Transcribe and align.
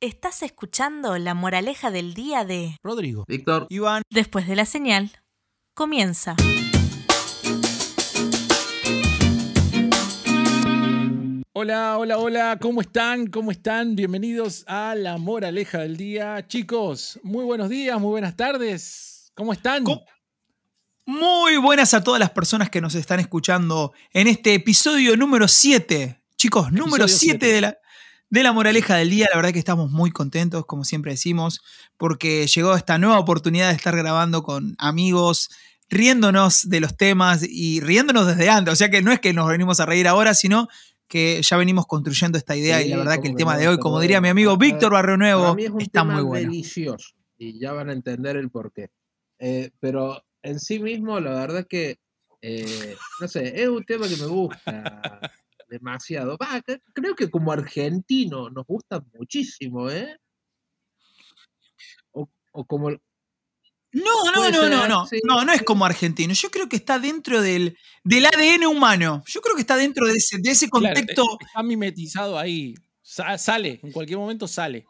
Estás 0.00 0.44
escuchando 0.44 1.18
la 1.18 1.34
moraleja 1.34 1.90
del 1.90 2.14
día 2.14 2.44
de 2.44 2.76
Rodrigo. 2.84 3.24
Víctor. 3.26 3.66
Iván. 3.68 4.04
Después 4.08 4.46
de 4.46 4.54
la 4.54 4.64
señal, 4.64 5.10
comienza. 5.74 6.36
Hola, 11.52 11.98
hola, 11.98 12.18
hola, 12.18 12.58
¿cómo 12.60 12.80
están? 12.80 13.26
¿Cómo 13.26 13.50
están? 13.50 13.96
Bienvenidos 13.96 14.62
a 14.68 14.94
la 14.94 15.18
moraleja 15.18 15.78
del 15.78 15.96
día. 15.96 16.46
Chicos, 16.46 17.18
muy 17.24 17.44
buenos 17.44 17.68
días, 17.68 18.00
muy 18.00 18.10
buenas 18.10 18.36
tardes. 18.36 19.32
¿Cómo 19.34 19.52
están? 19.52 19.82
¿Cómo? 19.82 20.04
Muy 21.06 21.56
buenas 21.56 21.92
a 21.92 22.04
todas 22.04 22.20
las 22.20 22.30
personas 22.30 22.70
que 22.70 22.80
nos 22.80 22.94
están 22.94 23.18
escuchando 23.18 23.92
en 24.12 24.28
este 24.28 24.54
episodio 24.54 25.16
número 25.16 25.48
7. 25.48 26.22
Chicos, 26.36 26.70
número 26.70 27.08
7 27.08 27.44
de 27.44 27.60
la, 27.62 27.78
de 28.30 28.42
la 28.42 28.52
moraleja 28.52 28.96
del 28.96 29.10
día. 29.10 29.26
La 29.30 29.36
verdad 29.36 29.52
que 29.52 29.58
estamos 29.58 29.90
muy 29.90 30.10
contentos, 30.10 30.66
como 30.66 30.84
siempre 30.84 31.12
decimos, 31.12 31.60
porque 31.96 32.46
llegó 32.46 32.74
esta 32.74 32.98
nueva 32.98 33.18
oportunidad 33.18 33.68
de 33.70 33.76
estar 33.76 33.96
grabando 33.96 34.42
con 34.42 34.74
amigos, 34.78 35.50
riéndonos 35.88 36.68
de 36.68 36.80
los 36.80 36.96
temas 36.96 37.42
y 37.48 37.80
riéndonos 37.80 38.26
desde 38.26 38.50
antes. 38.50 38.72
O 38.72 38.76
sea 38.76 38.90
que 38.90 39.02
no 39.02 39.12
es 39.12 39.20
que 39.20 39.32
nos 39.32 39.48
venimos 39.48 39.80
a 39.80 39.86
reír 39.86 40.08
ahora, 40.08 40.34
sino 40.34 40.68
que 41.08 41.40
ya 41.42 41.56
venimos 41.56 41.86
construyendo 41.86 42.36
esta 42.36 42.54
idea 42.54 42.80
Sí, 42.80 42.86
y 42.86 42.88
la 42.90 42.98
verdad 42.98 43.20
que 43.20 43.28
el 43.28 43.34
tema 43.34 43.56
de 43.56 43.66
hoy, 43.66 43.78
como 43.78 43.98
diría 43.98 44.20
mi 44.20 44.28
amigo 44.28 44.56
Víctor 44.58 44.92
Barrio 44.92 45.16
Nuevo, 45.16 45.56
es 45.58 45.70
está 45.78 46.04
muy 46.04 46.22
bueno. 46.22 46.50
delicioso 46.50 47.14
y 47.38 47.58
ya 47.58 47.72
van 47.72 47.88
a 47.88 47.92
entender 47.92 48.36
el 48.36 48.50
porqué. 48.50 48.90
Eh, 49.38 49.70
pero 49.80 50.22
en 50.42 50.58
sí 50.60 50.80
mismo, 50.80 51.18
la 51.20 51.30
verdad 51.30 51.66
que, 51.68 51.98
eh, 52.42 52.96
no 53.20 53.28
sé, 53.28 53.62
es 53.62 53.68
un 53.68 53.84
tema 53.84 54.08
que 54.08 54.16
me 54.16 54.26
gusta 54.26 55.20
demasiado. 55.68 56.36
Creo 56.94 57.14
que 57.14 57.30
como 57.30 57.52
argentino 57.52 58.50
nos 58.50 58.66
gusta 58.66 59.02
muchísimo, 59.14 59.90
¿eh? 59.90 60.16
O, 62.12 62.28
o 62.52 62.64
como... 62.64 62.90
No, 63.90 64.24
no, 64.34 64.50
no, 64.50 64.50
no, 64.50 64.80
ser, 64.80 64.88
no, 64.88 65.06
sí, 65.06 65.20
no, 65.24 65.44
no 65.46 65.52
es 65.52 65.62
como 65.62 65.86
argentino. 65.86 66.34
Yo 66.34 66.50
creo 66.50 66.68
que 66.68 66.76
está 66.76 66.98
dentro 66.98 67.40
del, 67.40 67.76
del 68.04 68.26
ADN 68.26 68.66
humano. 68.66 69.22
Yo 69.26 69.40
creo 69.40 69.54
que 69.54 69.62
está 69.62 69.76
dentro 69.76 70.06
de 70.06 70.12
ese, 70.12 70.36
de 70.38 70.50
ese 70.50 70.68
Claro, 70.68 70.94
contexto. 70.94 71.22
eh, 71.22 71.44
está 71.46 71.62
mimetizado 71.62 72.38
ahí. 72.38 72.74
Sa- 73.00 73.38
sale, 73.38 73.80
en 73.82 73.90
cualquier 73.92 74.18
momento 74.18 74.46
sale. 74.46 74.84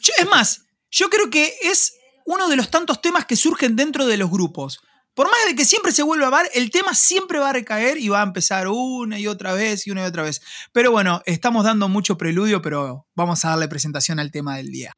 Yo- 0.00 0.14
es 0.18 0.26
más, 0.26 0.64
yo 0.90 1.10
creo 1.10 1.28
que 1.28 1.52
es 1.62 1.98
uno 2.24 2.48
de 2.48 2.56
los 2.56 2.70
tantos 2.70 3.02
temas 3.02 3.26
que 3.26 3.36
surgen 3.36 3.76
dentro 3.76 4.06
de 4.06 4.16
los 4.16 4.30
grupos. 4.30 4.80
Por 5.14 5.30
más 5.30 5.46
de 5.46 5.54
que 5.54 5.64
siempre 5.64 5.92
se 5.92 6.02
vuelva 6.02 6.26
a 6.26 6.42
ver, 6.42 6.50
el 6.54 6.70
tema 6.70 6.92
siempre 6.92 7.38
va 7.38 7.50
a 7.50 7.52
recaer 7.52 7.98
y 7.98 8.08
va 8.08 8.20
a 8.20 8.24
empezar 8.24 8.66
una 8.66 9.18
y 9.18 9.28
otra 9.28 9.52
vez 9.52 9.86
y 9.86 9.92
una 9.92 10.02
y 10.02 10.06
otra 10.06 10.24
vez. 10.24 10.42
Pero 10.72 10.90
bueno, 10.90 11.22
estamos 11.24 11.64
dando 11.64 11.88
mucho 11.88 12.18
preludio, 12.18 12.60
pero 12.60 13.06
vamos 13.14 13.44
a 13.44 13.50
darle 13.50 13.68
presentación 13.68 14.18
al 14.18 14.32
tema 14.32 14.56
del 14.56 14.72
día. 14.72 14.92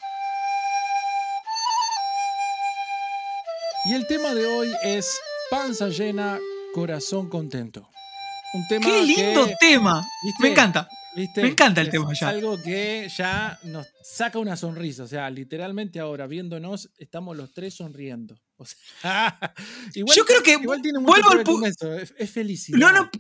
Y 3.85 3.93
el 3.93 4.07
tema 4.07 4.35
de 4.35 4.47
hoy 4.47 4.73
es 4.83 5.07
panza 5.51 5.89
llena, 5.89 6.41
corazón 6.75 7.29
contento. 7.29 7.89
Un 8.55 8.67
tema 8.69 8.87
¡Qué 8.87 9.03
lindo 9.03 9.47
que, 9.47 9.55
tema! 9.61 10.03
¿viste? 10.25 10.43
Me 10.43 10.49
encanta. 10.49 10.89
¿Viste? 11.17 11.43
Me 11.43 11.49
encanta 11.49 11.81
el 11.81 11.89
Es- 11.89 11.93
tema 11.93 12.13
es 12.13 12.21
ya. 12.21 12.29
algo 12.29 12.63
que 12.63 13.09
ya 13.17 13.59
nos 13.65 13.87
saca 14.05 14.39
una 14.39 14.57
sonrisa. 14.57 15.05
O 15.05 15.09
sea, 15.09 15.29
literalmente 15.31 15.99
ahora 15.99 16.27
viéndonos, 16.27 16.91
estamos 16.99 17.37
los 17.37 17.53
tres 17.53 17.75
sonriendo. 17.75 18.39
O 18.57 18.65
sea, 18.67 19.39
igual, 19.95 20.17
Yo 20.17 20.25
creo 20.25 20.43
que 20.43 20.53
igual 20.53 20.81
tiene 20.83 20.99
mucho 20.99 21.13
vuelvo 21.13 21.31
al 21.31 21.37
ver 21.39 21.47
con 21.47 21.63
pu- 21.63 21.67
eso, 21.69 21.93
Es, 21.95 22.15
es 22.17 22.31
felicidad. 22.31 22.79
No, 22.79 22.93
no. 22.93 23.11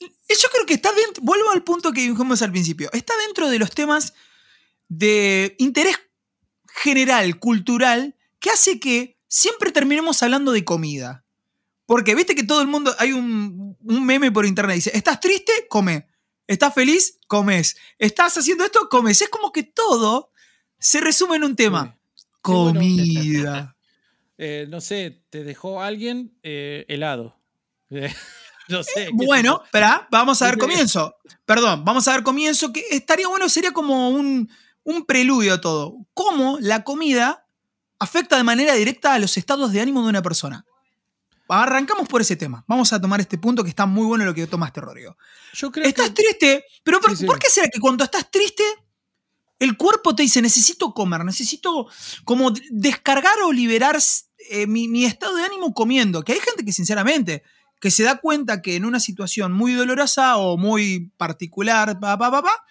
Yo 0.00 0.48
creo 0.52 0.66
que 0.66 0.74
está 0.74 0.90
dentro. 0.92 1.22
Vuelvo 1.22 1.50
al 1.52 1.62
punto 1.62 1.92
que 1.92 2.00
dijimos 2.00 2.42
al 2.42 2.50
principio. 2.50 2.90
Está 2.92 3.12
dentro 3.26 3.48
de 3.50 3.58
los 3.58 3.70
temas 3.70 4.14
de 4.88 5.54
interés 5.58 5.96
general, 6.82 7.38
cultural, 7.38 8.16
que 8.40 8.50
hace 8.50 8.80
que 8.80 9.18
siempre 9.28 9.70
terminemos 9.70 10.22
hablando 10.22 10.52
de 10.52 10.64
comida. 10.64 11.24
Porque 11.86 12.14
viste 12.14 12.34
que 12.34 12.42
todo 12.44 12.60
el 12.62 12.66
mundo. 12.68 12.94
Hay 12.98 13.12
un, 13.12 13.76
un 13.80 14.06
meme 14.06 14.32
por 14.32 14.46
internet. 14.46 14.76
Dice: 14.76 14.90
¿Estás 14.94 15.20
triste? 15.20 15.52
Come. 15.68 16.08
¿Estás 16.46 16.74
feliz? 16.74 17.18
Comes. 17.26 17.76
¿Estás 17.98 18.36
haciendo 18.36 18.64
esto? 18.64 18.88
Comes. 18.88 19.22
Es 19.22 19.28
como 19.28 19.52
que 19.52 19.62
todo 19.62 20.30
se 20.78 21.00
resume 21.00 21.36
en 21.36 21.44
un 21.44 21.56
tema. 21.56 21.98
Sí. 22.14 22.24
Comida. 22.40 23.76
Eh, 24.38 24.66
no 24.68 24.80
sé, 24.80 25.22
te 25.30 25.44
dejó 25.44 25.80
alguien 25.80 26.36
eh, 26.42 26.84
helado. 26.88 27.38
Eh, 27.90 28.12
no 28.68 28.82
sé. 28.82 29.10
Bueno, 29.12 29.62
espera, 29.64 30.08
vamos 30.10 30.42
a 30.42 30.46
dar 30.46 30.58
comienzo. 30.58 31.16
Perdón, 31.44 31.84
vamos 31.84 32.08
a 32.08 32.12
dar 32.12 32.22
comienzo, 32.22 32.72
que 32.72 32.84
estaría 32.90 33.28
bueno, 33.28 33.48
sería 33.48 33.72
como 33.72 34.10
un, 34.10 34.50
un 34.82 35.06
preludio 35.06 35.54
a 35.54 35.60
todo. 35.60 35.96
¿Cómo 36.14 36.58
la 36.60 36.82
comida 36.82 37.46
afecta 37.98 38.36
de 38.36 38.42
manera 38.42 38.74
directa 38.74 39.14
a 39.14 39.18
los 39.20 39.36
estados 39.36 39.72
de 39.72 39.80
ánimo 39.80 40.02
de 40.02 40.08
una 40.08 40.22
persona? 40.22 40.66
Arrancamos 41.48 42.08
por 42.08 42.20
ese 42.20 42.36
tema. 42.36 42.64
Vamos 42.66 42.92
a 42.92 43.00
tomar 43.00 43.20
este 43.20 43.36
punto 43.38 43.62
que 43.62 43.70
está 43.70 43.84
muy 43.86 44.06
bueno 44.06 44.24
lo 44.24 44.34
que 44.34 44.46
tomaste, 44.46 44.80
Rodrigo. 44.80 45.16
Yo 45.52 45.70
creo 45.70 45.86
Estás 45.86 46.10
que. 46.10 46.22
triste, 46.22 46.64
pero 46.82 47.00
¿por, 47.00 47.10
Sí, 47.10 47.18
sí. 47.18 47.26
por 47.26 47.38
qué 47.38 47.50
será 47.50 47.68
que 47.68 47.80
cuando 47.80 48.04
estás 48.04 48.30
triste, 48.30 48.62
el 49.58 49.76
cuerpo 49.76 50.14
te 50.14 50.22
dice, 50.22 50.40
necesito 50.40 50.92
comer, 50.94 51.24
necesito 51.24 51.88
como 52.24 52.52
descargar 52.70 53.34
o 53.44 53.52
liberar 53.52 53.98
eh, 54.50 54.66
mi, 54.66 54.88
mi 54.88 55.04
estado 55.04 55.36
de 55.36 55.44
ánimo 55.44 55.74
comiendo? 55.74 56.22
Que 56.24 56.32
hay 56.32 56.40
gente 56.40 56.64
que 56.64 56.72
sinceramente, 56.72 57.42
que 57.80 57.90
se 57.90 58.02
da 58.04 58.16
cuenta 58.16 58.62
que 58.62 58.76
en 58.76 58.84
una 58.84 59.00
situación 59.00 59.52
muy 59.52 59.72
dolorosa 59.74 60.36
o 60.36 60.56
muy 60.56 61.10
particular, 61.16 62.00
pa, 62.00 62.16
pa, 62.16 62.30
pa, 62.30 62.42
pa, 62.42 62.64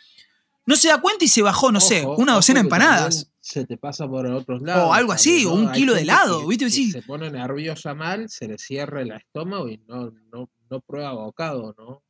no 0.65 0.75
se 0.75 0.87
da 0.87 1.01
cuenta 1.01 1.25
y 1.25 1.27
se 1.27 1.41
bajó, 1.41 1.71
no 1.71 1.81
sé, 1.81 2.05
una 2.05 2.33
docena 2.33 2.59
de 2.59 2.65
empanadas. 2.65 3.30
Se 3.43 3.65
te 3.65 3.75
pasa 3.75 4.07
por 4.07 4.25
otros 4.27 4.61
lados. 4.61 4.95
algo 4.95 5.11
así, 5.13 5.45
o 5.45 5.53
un 5.53 5.71
kilo 5.71 5.93
de 5.95 6.01
helado, 6.01 6.41
que- 6.41 6.47
¿viste? 6.47 6.65
que 6.65 6.71
Sí. 6.71 6.91
se 6.91 7.01
pone 7.01 7.29
nerviosa 7.31 7.93
mal, 7.95 8.29
se 8.29 8.47
le 8.47 8.57
cierra 8.59 9.01
el 9.01 9.11
estómago 9.11 9.67
y 9.67 9.77
no, 9.87 10.11
no, 10.31 10.49
no 10.69 10.79
prueba 10.81 11.13
bocado, 11.13 11.73
¿no? 11.77 12.03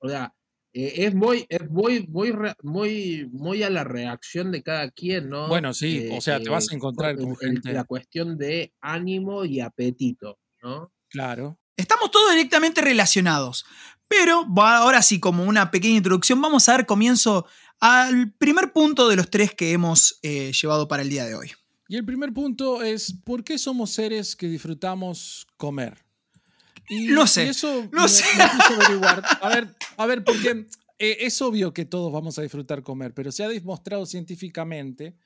O 0.00 0.08
sea, 0.08 0.32
eh, 0.72 1.06
es 1.06 1.14
muy, 1.14 1.44
es 1.48 1.68
muy, 1.70 2.06
muy, 2.06 2.32
muy, 2.62 3.28
muy 3.32 3.62
a 3.64 3.70
la 3.70 3.82
reacción 3.82 4.52
de 4.52 4.62
cada 4.62 4.90
quien, 4.90 5.28
¿no? 5.28 5.48
Bueno, 5.48 5.74
sí, 5.74 6.08
o 6.12 6.20
sea, 6.20 6.38
te 6.40 6.50
vas 6.50 6.68
a 6.70 6.72
eh, 6.72 6.76
encontrar 6.76 7.16
con 7.16 7.36
gente- 7.36 7.72
La 7.72 7.84
cuestión 7.84 8.38
de 8.38 8.72
ánimo 8.80 9.44
y 9.44 9.60
apetito, 9.60 10.38
¿no? 10.62 10.92
Claro. 11.08 11.58
Estamos 11.76 12.10
todos 12.10 12.30
directamente 12.32 12.80
relacionados. 12.80 13.64
Pero 14.08 14.46
ahora 14.58 15.02
sí, 15.02 15.18
como 15.18 15.42
una 15.44 15.72
pequeña 15.72 15.96
introducción, 15.96 16.40
vamos 16.40 16.68
a 16.68 16.72
dar 16.72 16.86
comienzo 16.86 17.44
al 17.80 18.32
primer 18.32 18.72
punto 18.72 19.08
de 19.08 19.16
los 19.16 19.30
tres 19.30 19.54
que 19.54 19.72
hemos 19.72 20.18
eh, 20.22 20.52
llevado 20.60 20.88
para 20.88 21.02
el 21.02 21.08
día 21.10 21.24
de 21.24 21.34
hoy. 21.34 21.52
Y 21.88 21.96
el 21.96 22.04
primer 22.04 22.32
punto 22.32 22.82
es: 22.82 23.12
¿por 23.24 23.44
qué 23.44 23.58
somos 23.58 23.90
seres 23.92 24.34
que 24.36 24.48
disfrutamos 24.48 25.46
comer? 25.56 26.04
Y, 26.88 27.06
No 27.08 27.26
sé, 27.26 27.46
y 27.46 27.48
eso 27.48 27.88
no 27.92 28.02
me- 28.02 28.08
sé. 28.08 28.24
me 28.36 28.42
a 28.44 28.56
averiguar. 28.84 29.22
A 29.40 29.48
ver, 29.48 29.74
a 29.96 30.06
ver, 30.06 30.22
porque 30.24 30.66
eh, 30.98 31.16
es 31.20 31.40
obvio 31.42 31.72
que 31.74 31.84
todos 31.84 32.12
vamos 32.12 32.38
a 32.38 32.42
disfrutar 32.42 32.82
comer, 32.82 33.12
pero 33.12 33.30
se 33.32 33.44
ha 33.44 33.48
demostrado 33.48 34.06
científicamente 34.06 35.16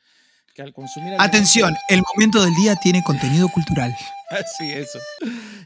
que 0.55 0.62
al 0.62 0.72
consumir 0.72 1.09
alimentos- 1.10 1.28
Atención, 1.28 1.75
el 1.89 2.03
momento 2.15 2.43
del 2.43 2.55
día 2.55 2.75
tiene 2.77 3.03
contenido 3.05 3.49
cultural. 3.49 3.94
Sí, 4.59 4.71
eso. 4.71 5.00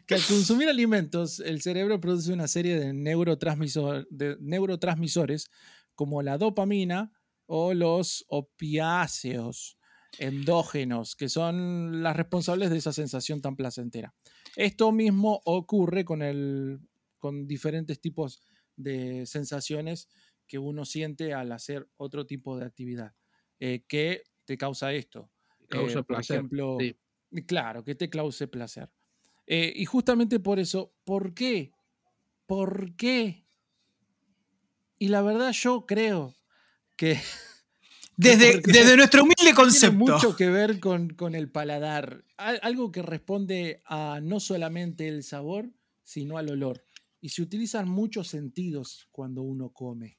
Que 0.06 0.14
al 0.14 0.22
consumir 0.22 0.70
alimentos, 0.70 1.38
el 1.40 1.60
cerebro 1.60 2.00
produce 2.00 2.32
una 2.32 2.48
serie 2.48 2.78
de, 2.80 2.94
neurotransmisor- 2.94 4.06
de 4.08 4.38
neurotransmisores 4.40 5.50
como 5.94 6.22
la 6.22 6.38
dopamina 6.38 7.12
o 7.46 7.74
los 7.74 8.24
opiáceos 8.28 9.78
endógenos, 10.18 11.16
que 11.16 11.28
son 11.28 12.02
las 12.02 12.16
responsables 12.16 12.70
de 12.70 12.78
esa 12.78 12.92
sensación 12.92 13.40
tan 13.40 13.56
placentera. 13.56 14.14
Esto 14.56 14.92
mismo 14.92 15.40
ocurre 15.44 16.04
con, 16.04 16.22
el, 16.22 16.80
con 17.18 17.46
diferentes 17.46 18.00
tipos 18.00 18.40
de 18.76 19.26
sensaciones 19.26 20.08
que 20.46 20.58
uno 20.58 20.84
siente 20.84 21.34
al 21.34 21.52
hacer 21.52 21.88
otro 21.96 22.26
tipo 22.26 22.56
de 22.58 22.66
actividad. 22.66 23.14
Eh, 23.58 23.84
¿Qué 23.88 24.22
te 24.44 24.56
causa 24.56 24.92
esto? 24.92 25.30
Causa 25.68 26.00
Eh, 26.00 26.04
por 26.04 26.16
placer. 26.16 26.36
ejemplo, 26.36 26.78
sí. 26.78 26.96
Claro, 27.46 27.82
que 27.82 27.94
te 27.94 28.08
cause 28.08 28.46
placer. 28.46 28.90
Eh, 29.46 29.72
y 29.74 29.84
justamente 29.84 30.38
por 30.40 30.58
eso, 30.58 30.94
¿por 31.04 31.34
qué? 31.34 31.72
¿Por 32.46 32.94
qué? 32.96 33.43
Y 34.98 35.08
la 35.08 35.22
verdad 35.22 35.52
yo 35.52 35.86
creo 35.86 36.34
que 36.96 37.20
Desde, 38.16 38.60
desde 38.60 38.96
nuestro 38.96 39.22
humilde 39.22 39.34
tiene 39.42 39.54
concepto. 39.56 39.96
mucho 39.96 40.36
que 40.36 40.48
ver 40.48 40.78
con, 40.78 41.10
con 41.10 41.34
el 41.34 41.50
paladar. 41.50 42.24
Al- 42.36 42.60
algo 42.62 42.92
que 42.92 43.02
responde 43.02 43.82
a 43.86 44.20
no 44.22 44.38
solamente 44.38 45.08
el 45.08 45.24
sabor, 45.24 45.68
sino 46.04 46.38
al 46.38 46.48
olor. 46.50 46.86
Y 47.20 47.30
se 47.30 47.42
utilizan 47.42 47.88
muchos 47.88 48.28
sentidos 48.28 49.08
cuando 49.10 49.42
uno 49.42 49.70
come. 49.70 50.18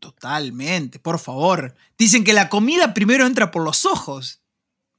Totalmente, 0.00 0.98
por 0.98 1.20
favor. 1.20 1.76
Dicen 1.96 2.24
que 2.24 2.32
la 2.32 2.48
comida 2.48 2.92
primero 2.92 3.24
entra 3.24 3.52
por 3.52 3.62
los 3.62 3.84
ojos. 3.86 4.40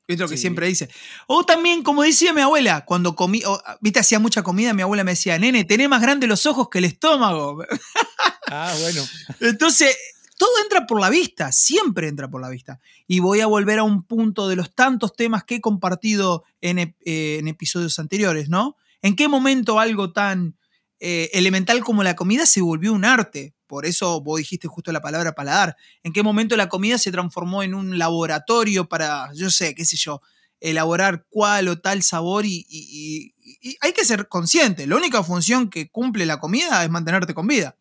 Es 0.08 0.18
lo 0.20 0.28
que 0.30 0.36
Sí. 0.38 0.42
siempre 0.42 0.68
dice. 0.68 0.90
O 1.28 1.46
también, 1.46 1.82
como 1.84 2.04
decía 2.04 2.32
mi 2.34 2.42
abuela, 2.42 2.86
cuando 2.86 3.16
comí, 3.16 3.42
o, 3.46 3.62
viste, 3.82 4.00
hacía 4.00 4.20
mucha 4.20 4.44
comida, 4.44 4.74
mi 4.74 4.82
abuela 4.82 5.04
me 5.04 5.12
decía, 5.12 5.38
nene, 5.40 5.66
tenés 5.66 5.90
más 5.90 6.02
grandes 6.02 6.30
los 6.30 6.46
ojos 6.46 6.70
que 6.70 6.78
el 6.78 6.86
estómago. 6.86 7.64
Ah, 8.48 8.74
bueno. 8.82 9.04
Entonces, 9.40 9.96
todo 10.38 10.52
entra 10.64 10.86
por 10.86 11.00
la 11.00 11.10
vista, 11.10 11.52
siempre 11.52 12.08
entra 12.08 12.30
por 12.30 12.42
la 12.42 12.50
vista. 12.50 12.80
Y 13.08 13.20
voy 13.20 13.42
a 13.42 13.48
volver 13.48 13.80
a 13.80 13.84
un 13.84 14.04
punto 14.04 14.48
de 14.48 14.56
los 14.56 14.74
tantos 14.74 15.16
temas 15.16 15.44
que 15.44 15.56
he 15.56 15.62
compartido 15.62 16.44
en, 16.62 16.80
eh, 16.80 17.42
episodios 17.46 18.00
anteriores, 18.00 18.50
¿no? 18.50 18.76
¿En 19.02 19.16
qué 19.16 19.28
momento 19.28 19.80
algo 19.80 20.12
tan 20.12 20.58
eh, 21.00 21.30
elemental 21.34 21.82
como 21.82 22.04
la 22.04 22.16
comida 22.16 22.46
se 22.46 22.62
volvió 22.62 22.94
un 22.94 23.06
arte? 23.06 23.54
Por 23.68 23.86
eso 23.86 24.22
vos 24.22 24.38
dijiste 24.38 24.68
justo 24.68 24.92
la 24.92 25.02
palabra 25.02 25.36
paladar. 25.36 25.76
¿En 26.04 26.14
qué 26.14 26.24
momento 26.24 26.56
la 26.56 26.70
comida 26.70 26.98
se 26.98 27.12
transformó 27.12 27.64
en 27.64 27.74
un 27.74 27.98
laboratorio 27.98 28.88
para, 28.88 29.30
yo 29.34 29.50
sé, 29.50 29.76
qué 29.76 29.86
sé 29.86 29.98
yo, 29.98 30.22
elaborar 30.60 31.26
cuál 31.30 31.68
o 31.68 31.80
tal 31.80 32.04
sabor 32.04 32.46
y 32.46 33.34
hay 33.82 33.94
que 33.94 34.06
ser 34.06 34.28
consciente. 34.28 34.88
La 34.88 34.96
única 34.96 35.24
función 35.24 35.70
que 35.70 35.90
cumple 35.90 36.26
la 36.26 36.40
comida 36.40 36.84
es 36.84 36.90
mantenerte 36.90 37.34
con 37.34 37.48
vida. 37.48 37.76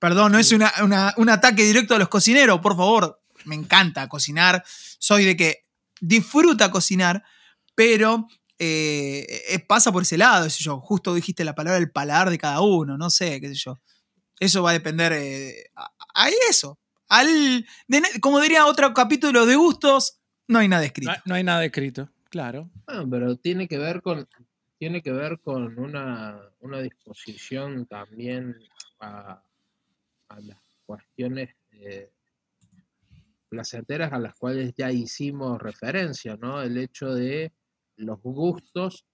Perdón, 0.00 0.32
no 0.32 0.38
es 0.38 0.50
una- 0.50 0.72
una- 0.82 1.14
un 1.18 1.28
ataque 1.28 1.62
directo 1.62 1.94
a 1.94 1.98
los 1.98 2.08
cocineros, 2.08 2.58
por 2.60 2.76
favor. 2.76 3.22
Me 3.44 3.54
encanta 3.54 4.08
cocinar. 4.08 4.64
Soy 4.98 5.24
de 5.24 5.36
que 5.36 5.66
disfruta 6.00 6.70
cocinar, 6.72 7.22
pero 7.76 8.26
eh, 8.58 9.64
pasa 9.66 9.90
por 9.92 10.02
ese 10.02 10.18
lado, 10.18 10.44
qué 10.44 10.50
sé 10.50 10.62
yo. 10.64 10.80
Justo 10.80 11.14
dijiste 11.14 11.44
la 11.44 11.54
palabra 11.54 11.78
el 11.78 11.90
paladar 11.90 12.28
de 12.28 12.36
cada 12.38 12.60
uno, 12.60 12.98
no 12.98 13.08
sé, 13.08 13.40
qué 13.40 13.48
sé 13.48 13.54
yo. 13.54 13.80
Eso 14.38 14.62
va 14.62 14.70
a 14.70 14.74
depender 14.74 15.12
eh, 15.14 15.64
a, 15.76 15.90
a 16.14 16.28
eso. 16.50 16.78
Al, 17.08 17.66
de 17.88 18.02
como 18.20 18.38
diría 18.40 18.66
otro 18.66 18.92
capítulo 18.92 19.46
de 19.46 19.56
gustos, 19.56 20.18
no 20.48 20.58
hay 20.58 20.68
nada 20.68 20.84
escrito. 20.84 21.10
No, 21.12 21.18
no 21.24 21.34
hay 21.36 21.42
nada 21.44 21.64
escrito, 21.64 22.10
claro. 22.28 22.70
Pero 23.10 23.36
tiene 23.36 23.66
que 23.68 23.78
ver 23.78 24.02
con 24.02 24.28
tiene 24.78 25.02
que 25.02 25.12
ver 25.12 25.40
con 25.40 25.78
una, 25.78 26.38
una 26.60 26.80
disposición 26.80 27.86
también 27.86 28.56
a, 29.00 29.42
a 30.30 30.40
las 30.40 30.58
cuestiones 30.86 31.50
eh, 31.72 32.10
placenteras 33.48 34.12
a 34.12 34.18
las 34.18 34.34
cuales 34.36 34.72
ya 34.76 34.90
hicimos 34.90 35.60
referencia, 35.60 36.36
¿no? 36.36 36.62
El 36.62 36.78
hecho 36.78 37.12
de 37.14 37.52
los 37.96 38.20
gustos 38.22 39.04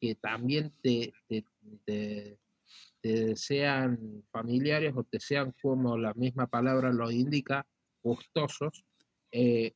que 0.00 0.14
también 0.14 0.72
te, 0.82 1.12
te, 1.26 1.44
te- 1.84 2.38
sean 3.36 4.22
familiares 4.30 4.92
o 4.94 5.02
te 5.04 5.18
sean, 5.18 5.54
como 5.62 5.96
la 5.96 6.12
misma 6.14 6.46
palabra 6.46 6.92
lo 6.92 7.10
indica, 7.10 7.66
gustosos, 8.02 8.84
eh, 9.32 9.72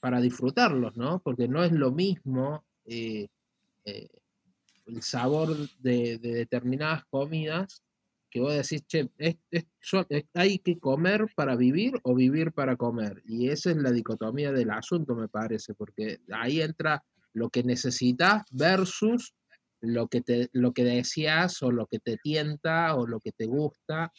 para 0.00 0.20
disfrutarlos, 0.20 0.96
¿no? 0.96 1.20
Porque 1.20 1.46
no 1.46 1.62
es 1.62 1.70
lo 1.70 1.92
mismo 1.92 2.64
eh, 2.84 3.28
el 3.84 5.02
sabor 5.02 5.56
de 5.78 6.18
determinadas 6.18 7.04
comidas 7.04 7.82
que 8.32 8.40
vos 8.40 8.54
decís, 8.54 8.82
che, 8.88 9.10
es- 9.18 9.36
es- 9.50 9.66
hay 10.34 10.58
que 10.58 10.78
comer 10.78 11.26
para 11.36 11.54
vivir 11.56 11.92
o 12.02 12.14
vivir 12.14 12.52
para 12.52 12.76
comer. 12.76 13.22
Y 13.26 13.48
esa 13.50 13.70
es 13.70 13.76
la 13.76 13.92
dicotomía 13.92 14.52
del 14.52 14.70
asunto, 14.70 15.14
me 15.14 15.28
parece, 15.28 15.74
porque 15.74 16.20
ahí 16.32 16.60
entra 16.62 17.04
lo 17.34 17.50
que 17.50 17.62
necesitas 17.62 18.42
versus 18.50 19.34
lo 19.82 20.08
que, 20.08 20.22
te, 20.22 20.48
lo 20.52 20.72
que 20.72 20.84
deseas 20.84 21.62
o 21.62 21.70
lo 21.72 21.86
que 21.86 21.98
te 21.98 22.16
tienta 22.22 22.94
o 22.96 23.06
lo 23.06 23.20
que 23.20 23.32
te 23.32 23.46
gusta. 23.46 24.10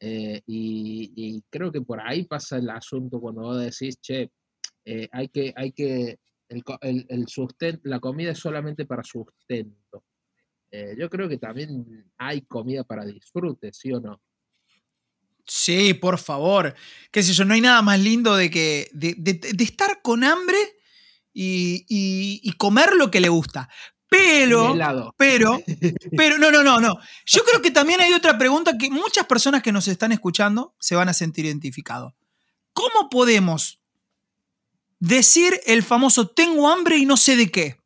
eh, 0.00 0.40
y, 0.46 1.42
creo 1.50 1.72
que 1.72 1.80
por 1.82 2.00
ahí 2.00 2.24
pasa 2.24 2.56
el 2.58 2.70
asunto 2.70 3.20
cuando 3.20 3.42
vos 3.42 3.60
decís, 3.60 3.98
che, 4.00 4.30
eh, 4.84 5.08
hay 5.12 5.28
que, 5.28 5.52
hay 5.56 5.72
que, 5.72 6.18
el, 6.48 6.62
el, 6.82 7.06
el 7.08 7.26
susten- 7.26 7.80
la 7.84 7.98
comida 8.00 8.30
es 8.32 8.38
solamente 8.38 8.86
para 8.86 9.02
sustento. 9.02 10.04
Eh, 10.70 10.94
yo 10.98 11.08
creo 11.08 11.28
que 11.28 11.38
también 11.38 12.04
hay 12.18 12.42
comida 12.42 12.84
para 12.84 13.04
disfrute, 13.04 13.72
¿sí 13.72 13.92
o 13.92 14.00
no? 14.00 14.20
Sí, 15.46 15.94
por 15.94 16.18
favor. 16.18 16.74
Qué 17.10 17.22
sé 17.22 17.32
yo, 17.32 17.44
no 17.46 17.54
hay 17.54 17.60
nada 17.62 17.80
más 17.82 17.98
lindo 18.00 18.36
de 18.36 18.50
que. 18.50 18.90
de, 18.92 19.14
de- 19.16 19.34
de 19.54 19.64
estar 19.64 20.02
con 20.02 20.22
hambre 20.24 20.58
y, 21.32 21.86
y- 21.88 22.40
y 22.42 22.52
comer 22.52 22.94
lo 22.94 23.10
que 23.10 23.20
le 23.20 23.30
gusta. 23.30 23.68
Pero. 24.10 24.68
Pero, 25.16 25.58
pero, 26.16 26.36
no, 26.38 26.50
no, 26.50 26.62
no, 26.62 26.80
no. 26.80 26.98
Yo 27.24 27.42
creo 27.44 27.62
que 27.62 27.70
también 27.70 28.00
hay 28.02 28.12
otra 28.12 28.36
pregunta 28.36 28.76
que 28.76 28.90
muchas 28.90 29.26
personas 29.26 29.62
que 29.62 29.72
nos 29.72 29.88
están 29.88 30.12
escuchando 30.12 30.74
se 30.78 30.94
van 30.96 31.08
a 31.08 31.14
sentir 31.14 31.46
identificados. 31.46 32.12
¿Cómo 32.74 33.08
podemos 33.08 33.80
decir 34.98 35.58
el 35.66 35.82
famoso 35.82 36.28
tengo 36.28 36.68
hambre 36.68 36.98
y 36.98 37.06
no 37.06 37.16
sé 37.16 37.36
de 37.36 37.50
qué? 37.50 37.77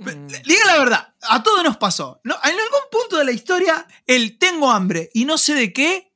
Mm. 0.00 0.26
Diga 0.26 0.64
la 0.66 0.78
verdad, 0.78 1.14
a 1.22 1.42
todos 1.42 1.62
nos 1.62 1.76
pasó. 1.76 2.20
No, 2.24 2.34
en 2.42 2.50
algún 2.50 2.80
punto 2.90 3.16
de 3.18 3.24
la 3.24 3.32
historia, 3.32 3.86
el 4.06 4.38
tengo 4.38 4.70
hambre 4.70 5.10
y 5.14 5.24
no 5.24 5.38
sé 5.38 5.54
de 5.54 5.72
qué 5.72 6.12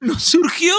nos 0.00 0.22
surgió. 0.24 0.74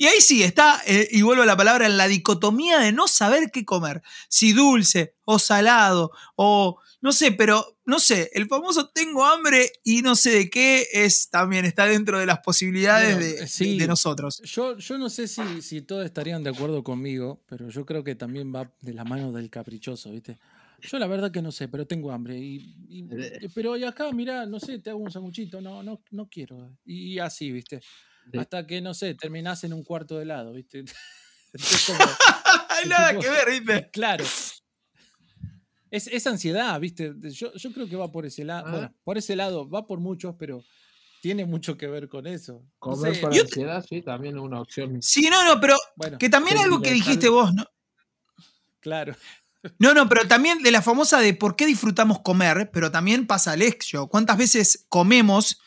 Y 0.00 0.06
ahí 0.06 0.20
sí 0.20 0.44
está, 0.44 0.80
eh, 0.86 1.08
y 1.10 1.22
vuelvo 1.22 1.42
a 1.42 1.46
la 1.46 1.56
palabra, 1.56 1.88
la 1.88 2.06
dicotomía 2.06 2.78
de 2.78 2.92
no 2.92 3.08
saber 3.08 3.50
qué 3.52 3.64
comer. 3.64 4.00
Si 4.28 4.52
dulce 4.52 5.16
o 5.24 5.40
salado 5.40 6.12
o 6.36 6.78
no 7.00 7.12
sé, 7.12 7.32
pero 7.32 7.78
no 7.84 7.98
sé, 8.00 8.30
el 8.34 8.48
famoso 8.48 8.90
tengo 8.90 9.24
hambre 9.24 9.70
y 9.84 10.02
no 10.02 10.14
sé 10.16 10.30
de 10.30 10.50
qué 10.50 10.86
es 10.92 11.30
también 11.30 11.64
está 11.64 11.86
dentro 11.86 12.18
de 12.18 12.26
las 12.26 12.40
posibilidades 12.40 13.16
Bueno, 13.16 13.40
de, 13.40 13.48
sí. 13.48 13.78
de 13.78 13.86
nosotros. 13.86 14.40
Yo, 14.44 14.76
yo 14.78 14.98
no 14.98 15.08
sé 15.08 15.26
si, 15.28 15.62
si 15.62 15.82
todos 15.82 16.04
estarían 16.04 16.42
de 16.42 16.50
acuerdo 16.50 16.82
conmigo, 16.82 17.40
pero 17.48 17.68
yo 17.68 17.86
creo 17.86 18.02
que 18.04 18.14
también 18.14 18.52
va 18.54 18.70
de 18.80 18.94
la 18.94 19.04
mano 19.04 19.32
del 19.32 19.48
caprichoso, 19.50 20.10
¿viste? 20.10 20.38
Yo 20.80 20.98
la 20.98 21.06
verdad 21.08 21.30
que 21.32 21.42
no 21.42 21.50
sé, 21.50 21.66
pero 21.68 21.86
tengo 21.86 22.12
hambre. 22.12 22.38
Y, 22.38 22.76
y- 22.88 23.06
Eh. 23.10 23.48
pero 23.54 23.76
y 23.76 23.84
acá, 23.84 24.10
mira, 24.12 24.46
no 24.46 24.60
sé, 24.60 24.78
te 24.78 24.90
hago 24.90 25.00
un 25.00 25.10
sanguchito, 25.10 25.60
no, 25.60 25.82
no, 25.82 26.02
no 26.10 26.28
quiero. 26.28 26.76
Y, 26.84 27.18
así, 27.18 27.50
¿viste? 27.50 27.80
Hasta 28.38 28.66
que, 28.66 28.80
no 28.80 28.94
sé, 28.94 29.14
terminás 29.14 29.64
en 29.64 29.72
un 29.72 29.82
cuarto 29.82 30.16
de 30.16 30.22
helado, 30.22 30.52
¿viste? 30.52 30.84
Como- 31.86 31.98
Hay 32.70 32.88
nada 32.88 33.18
que 33.18 33.28
ver, 33.28 33.50
¿viste? 33.50 33.90
claro. 33.92 34.24
Es, 35.90 36.06
es 36.06 36.26
ansiedad, 36.26 36.78
¿viste? 36.78 37.12
Yo, 37.32 37.52
yo 37.54 37.72
creo 37.72 37.88
que 37.88 37.96
va 37.96 38.12
por 38.12 38.26
ese 38.26 38.44
lado. 38.44 38.66
Ah. 38.66 38.70
Bueno, 38.70 38.94
por 39.04 39.18
ese 39.18 39.34
lado 39.34 39.68
va 39.68 39.86
por 39.86 39.98
muchos, 40.00 40.36
pero 40.38 40.62
tiene 41.22 41.44
mucho 41.46 41.76
que 41.76 41.86
ver 41.88 42.08
con 42.08 42.26
eso. 42.26 42.62
No 42.62 42.70
Comer 42.78 43.14
sé, 43.16 43.20
para 43.22 43.34
yo- 43.34 43.42
ansiedad, 43.42 43.84
sí, 43.88 44.02
también 44.02 44.36
es 44.36 44.42
una 44.42 44.60
opción. 44.60 45.00
Sí, 45.02 45.28
no, 45.30 45.42
no, 45.44 45.58
pero 45.60 45.76
Bueno, 45.96 46.18
que 46.18 46.28
también 46.28 46.58
algo 46.58 46.80
que 46.82 46.92
dijiste 46.92 47.28
vos, 47.30 47.52
¿no? 47.54 47.64
claro. 48.80 49.16
No, 49.78 49.92
no, 49.92 50.08
pero 50.08 50.26
también 50.28 50.62
de 50.62 50.70
la 50.70 50.82
famosa 50.82 51.20
de 51.20 51.34
por 51.34 51.56
qué 51.56 51.66
disfrutamos 51.66 52.20
comer, 52.20 52.70
pero 52.72 52.90
también 52.90 53.26
pasa 53.26 53.54
el 53.54 53.62
hecho. 53.62 54.06
¿Cuántas 54.06 54.36
veces 54.36 54.86
comemos 54.88 55.60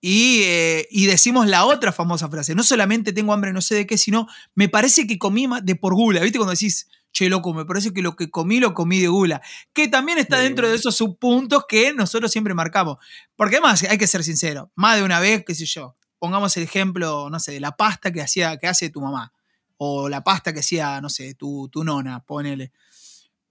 y, 0.00 0.42
eh, 0.44 0.86
y 0.90 1.06
decimos 1.06 1.46
la 1.46 1.64
otra 1.64 1.92
famosa 1.92 2.28
frase? 2.28 2.54
No 2.54 2.62
solamente 2.62 3.12
tengo 3.12 3.32
hambre, 3.32 3.52
no 3.52 3.60
sé 3.60 3.74
de 3.74 3.86
qué, 3.86 3.98
sino 3.98 4.28
me 4.54 4.68
parece 4.68 5.06
que 5.06 5.18
comí 5.18 5.48
de 5.62 5.74
por 5.74 5.94
gula. 5.94 6.20
¿Viste 6.20 6.38
cuando 6.38 6.52
decís, 6.52 6.88
che, 7.12 7.28
loco, 7.28 7.52
me 7.52 7.64
parece 7.64 7.92
que 7.92 8.00
lo 8.00 8.14
que 8.14 8.30
comí 8.30 8.60
lo 8.60 8.74
comí 8.74 9.00
de 9.00 9.08
gula? 9.08 9.42
Que 9.72 9.88
también 9.88 10.18
está 10.18 10.38
De 10.38 10.44
dentro 10.44 10.68
de 10.68 10.76
esos 10.76 10.96
subpuntos 10.96 11.64
que 11.68 11.92
nosotros 11.92 12.30
siempre 12.30 12.54
marcamos. 12.54 12.98
Porque 13.34 13.56
además, 13.56 13.82
hay 13.82 13.98
que 13.98 14.06
ser 14.06 14.22
sincero, 14.22 14.70
más 14.76 14.96
de 14.96 15.02
una 15.02 15.18
vez, 15.18 15.44
qué 15.44 15.54
sé 15.54 15.66
yo, 15.66 15.96
pongamos 16.20 16.56
el 16.56 16.62
ejemplo, 16.62 17.28
no 17.28 17.40
sé, 17.40 17.52
de 17.52 17.60
la 17.60 17.76
pasta 17.76 18.12
que, 18.12 18.22
hacía, 18.22 18.56
que 18.56 18.68
hace 18.68 18.88
tu 18.90 19.00
mamá. 19.00 19.32
O 19.78 20.08
la 20.08 20.22
pasta 20.22 20.52
que 20.52 20.60
hacía, 20.60 21.00
no 21.00 21.08
sé, 21.10 21.34
tu, 21.34 21.68
tu 21.68 21.82
nona, 21.82 22.24
ponele. 22.24 22.70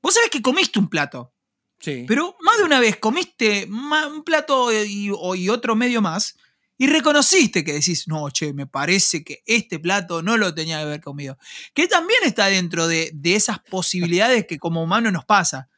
Vos 0.02 0.14
sabés 0.14 0.30
que 0.30 0.42
comiste 0.42 0.80
un 0.80 0.90
plato, 0.90 1.34
Sí. 1.80 2.06
pero 2.08 2.36
más 2.42 2.58
de 2.58 2.64
una 2.64 2.80
vez 2.80 2.98
comiste 2.98 3.68
un 3.68 4.24
plato 4.24 4.72
y, 4.72 5.10
otro 5.10 5.76
medio 5.76 6.02
más 6.02 6.36
y 6.78 6.88
reconociste 6.88 7.64
que 7.64 7.74
decís, 7.74 8.08
no, 8.08 8.30
che, 8.32 8.54
me 8.54 8.66
parece 8.68 9.24
que 9.24 9.44
este 9.46 9.80
plato 9.80 10.22
no 10.24 10.38
lo 10.38 10.54
tenía 10.54 10.78
que 10.78 10.84
haber 10.84 11.02
comido. 11.02 11.38
Que 11.76 11.88
también 11.88 12.20
está 12.24 12.48
dentro 12.48 12.88
de, 12.88 13.12
de 13.14 13.36
esas 13.36 13.60
posibilidades 13.60 14.48
que 14.48 14.58
como 14.58 14.82
humano 14.82 15.12
nos 15.12 15.26
pasa. 15.26 15.70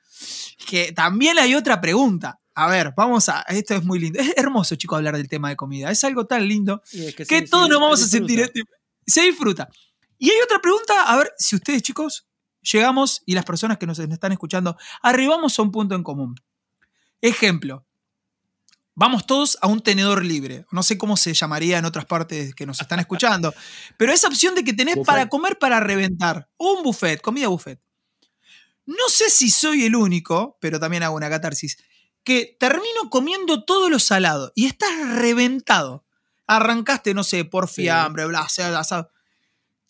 Que 0.65 0.93
también 0.93 1.37
hay 1.39 1.55
otra 1.55 1.81
pregunta. 1.81 2.39
A 2.55 2.67
ver, 2.67 2.93
vamos 2.95 3.29
a. 3.29 3.41
Esto 3.49 3.75
es 3.75 3.83
muy 3.83 3.99
lindo. 3.99 4.19
Es 4.19 4.33
hermoso, 4.37 4.75
chicos, 4.75 4.97
hablar 4.97 5.17
del 5.17 5.27
tema 5.27 5.49
de 5.49 5.55
comida. 5.55 5.91
Es 5.91 6.03
algo 6.03 6.25
tan 6.25 6.47
lindo 6.47 6.81
es 6.91 7.27
que 7.27 7.41
todos 7.41 7.67
nos 7.67 7.79
vamos 7.81 8.01
a 8.01 8.07
sentir. 8.07 8.39
disfruta. 8.39 8.69
Se 9.05 9.21
disfruta. 9.23 9.69
Y 10.17 10.29
hay 10.29 10.37
otra 10.41 10.59
pregunta, 10.61 11.03
a 11.03 11.17
ver 11.17 11.33
si 11.37 11.55
ustedes, 11.55 11.81
chicos, 11.81 12.27
llegamos 12.63 13.21
y 13.25 13.35
las 13.35 13.45
personas 13.45 13.77
que 13.77 13.85
nos 13.87 13.99
están 13.99 14.31
escuchando, 14.31 14.77
arribamos 15.01 15.57
a 15.57 15.61
un 15.61 15.71
punto 15.71 15.95
en 15.95 16.03
común. 16.03 16.35
Ejemplo. 17.21 17.85
Vamos 18.95 19.25
todos 19.25 19.57
a 19.61 19.67
un 19.67 19.81
tenedor 19.81 20.23
libre. 20.23 20.65
No 20.71 20.83
sé 20.83 20.97
cómo 20.99 21.17
se 21.17 21.33
llamaría 21.33 21.79
en 21.79 21.85
otras 21.85 22.05
partes 22.05 22.53
que 22.53 22.65
nos 22.67 22.79
están 22.79 22.99
escuchando. 22.99 23.53
Pero 23.97 24.11
esa 24.13 24.27
opción 24.27 24.53
de 24.55 24.63
que 24.63 24.73
tenés 24.73 24.95
Buffet. 24.95 25.05
para 25.07 25.29
comer 25.29 25.57
para 25.57 25.79
reventar. 25.79 26.47
O 26.57 26.73
un 26.73 26.83
buffet, 26.83 27.19
comida 27.21 27.47
buffet. 27.47 27.79
No 28.85 29.07
sé 29.09 29.29
si 29.29 29.49
soy 29.49 29.85
el 29.85 29.95
único, 29.95 30.57
pero 30.59 30.77
también 30.79 31.03
hago 31.03 31.15
una 31.15 31.29
catarsis, 31.29 31.77
que 32.25 32.57
termino 32.59 33.09
comiendo 33.09 33.63
todo 33.63 33.89
lo 33.89 33.97
salado 33.97 34.51
y 34.55 34.65
estás 34.65 34.91
reventado. 35.15 36.05
Arrancaste, 36.47 37.13
no 37.13 37.23
sé, 37.23 37.45
por 37.45 37.69
Sí. 37.69 37.83
fiambre, 37.83 38.25
bla, 38.25 38.45
bla, 38.57 38.83
bla. 38.89 39.09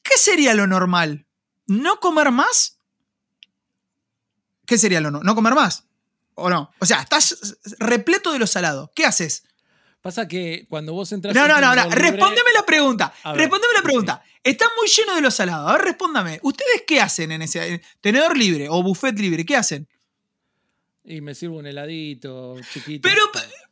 ¿Qué 0.03 0.18
sería 0.18 0.53
lo 0.53 0.68
normal? 0.68 1.23
¿No 1.67 2.00
comer 2.00 2.32
más? 2.32 2.77
¿Qué 4.65 4.77
sería 4.77 5.01
lo 5.01 5.12
no? 5.12 5.22
¿No 5.22 5.36
comer 5.36 5.53
más? 5.55 5.86
¿O 6.36 6.50
no? 6.50 6.72
O 6.79 6.86
sea, 6.86 7.01
estás 7.01 7.58
repleto 7.79 8.32
de 8.32 8.39
lo 8.39 8.48
salado. 8.48 8.91
¿Qué 8.96 9.05
haces? 9.05 9.43
Pasa 10.01 10.27
que 10.27 10.65
cuando 10.70 10.93
vos 10.93 11.12
entras. 11.12 11.34
No, 11.36 11.48
no, 11.48 11.62
no, 11.62 11.75
no. 11.75 11.84
Libre- 11.84 11.96
Respóndeme 11.96 12.51
la 12.53 12.65
pregunta. 12.65 13.13
Ver, 13.25 13.36
Respóndeme 13.38 13.74
la 13.74 13.79
sí, 13.79 13.86
pregunta. 13.86 14.24
Está 14.43 14.65
muy 14.77 14.88
lleno 14.89 15.15
de 15.15 15.22
los 15.22 15.34
salados. 15.36 15.70
A 15.70 15.74
ver, 15.77 15.82
respóndame. 15.86 16.39
¿Ustedes 16.43 16.84
qué 16.88 17.00
hacen 17.00 17.32
en 17.32 17.41
ese 17.43 17.82
tenedor 18.01 18.38
libre 18.38 18.67
o 18.70 18.82
buffet 18.84 19.17
libre? 19.17 19.46
¿Qué 19.46 19.55
hacen? 19.55 19.88
Y 21.05 21.22
me 21.22 21.36
sirvo 21.36 21.58
un 21.58 21.67
heladito 21.67 22.55
chiquito. 22.74 23.08
Pero, 23.08 23.22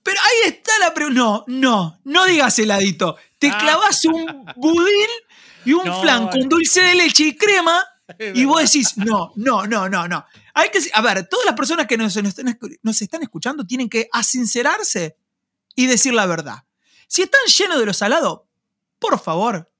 pero 0.04 0.20
ahí 0.22 0.50
está 0.52 0.72
la 0.80 0.94
pregunta. 0.94 1.20
No, 1.20 1.44
no, 1.48 2.00
no 2.04 2.26
digas 2.26 2.58
heladito. 2.60 3.18
Te 3.40 3.50
Ah. 3.50 3.58
clavas 3.58 4.06
un 4.06 4.46
budín 4.58 5.10
y 5.66 5.74
un 5.74 5.86
No, 5.86 6.02
flan 6.02 6.28
con 6.28 6.50
dulce 6.50 6.82
de 6.82 6.96
leche 6.96 7.24
y 7.24 7.36
crema 7.36 7.84
y 8.34 8.46
vos 8.46 8.62
decís, 8.62 8.98
no, 8.98 9.32
no, 9.36 9.66
no, 9.66 9.88
no, 9.90 10.08
no. 10.08 10.26
Hay 10.54 10.70
que, 10.70 10.80
a 10.94 11.02
ver, 11.02 11.28
todas 11.28 11.46
las 11.46 11.56
personas 11.56 11.88
que 11.88 11.98
nos, 11.98 12.18
nos 12.82 13.02
están 13.02 13.24
escuchando 13.24 13.66
tienen 13.66 13.90
que 13.90 14.10
asincerarse 14.12 15.18
y 15.76 15.88
decir 15.88 16.14
la 16.14 16.26
verdad. 16.26 16.64
Si 17.08 17.22
están 17.22 17.42
llenos 17.46 17.80
de 17.80 17.86
lo 17.86 17.94
salado, 17.94 18.48
por 19.00 19.20
favor, 19.20 19.72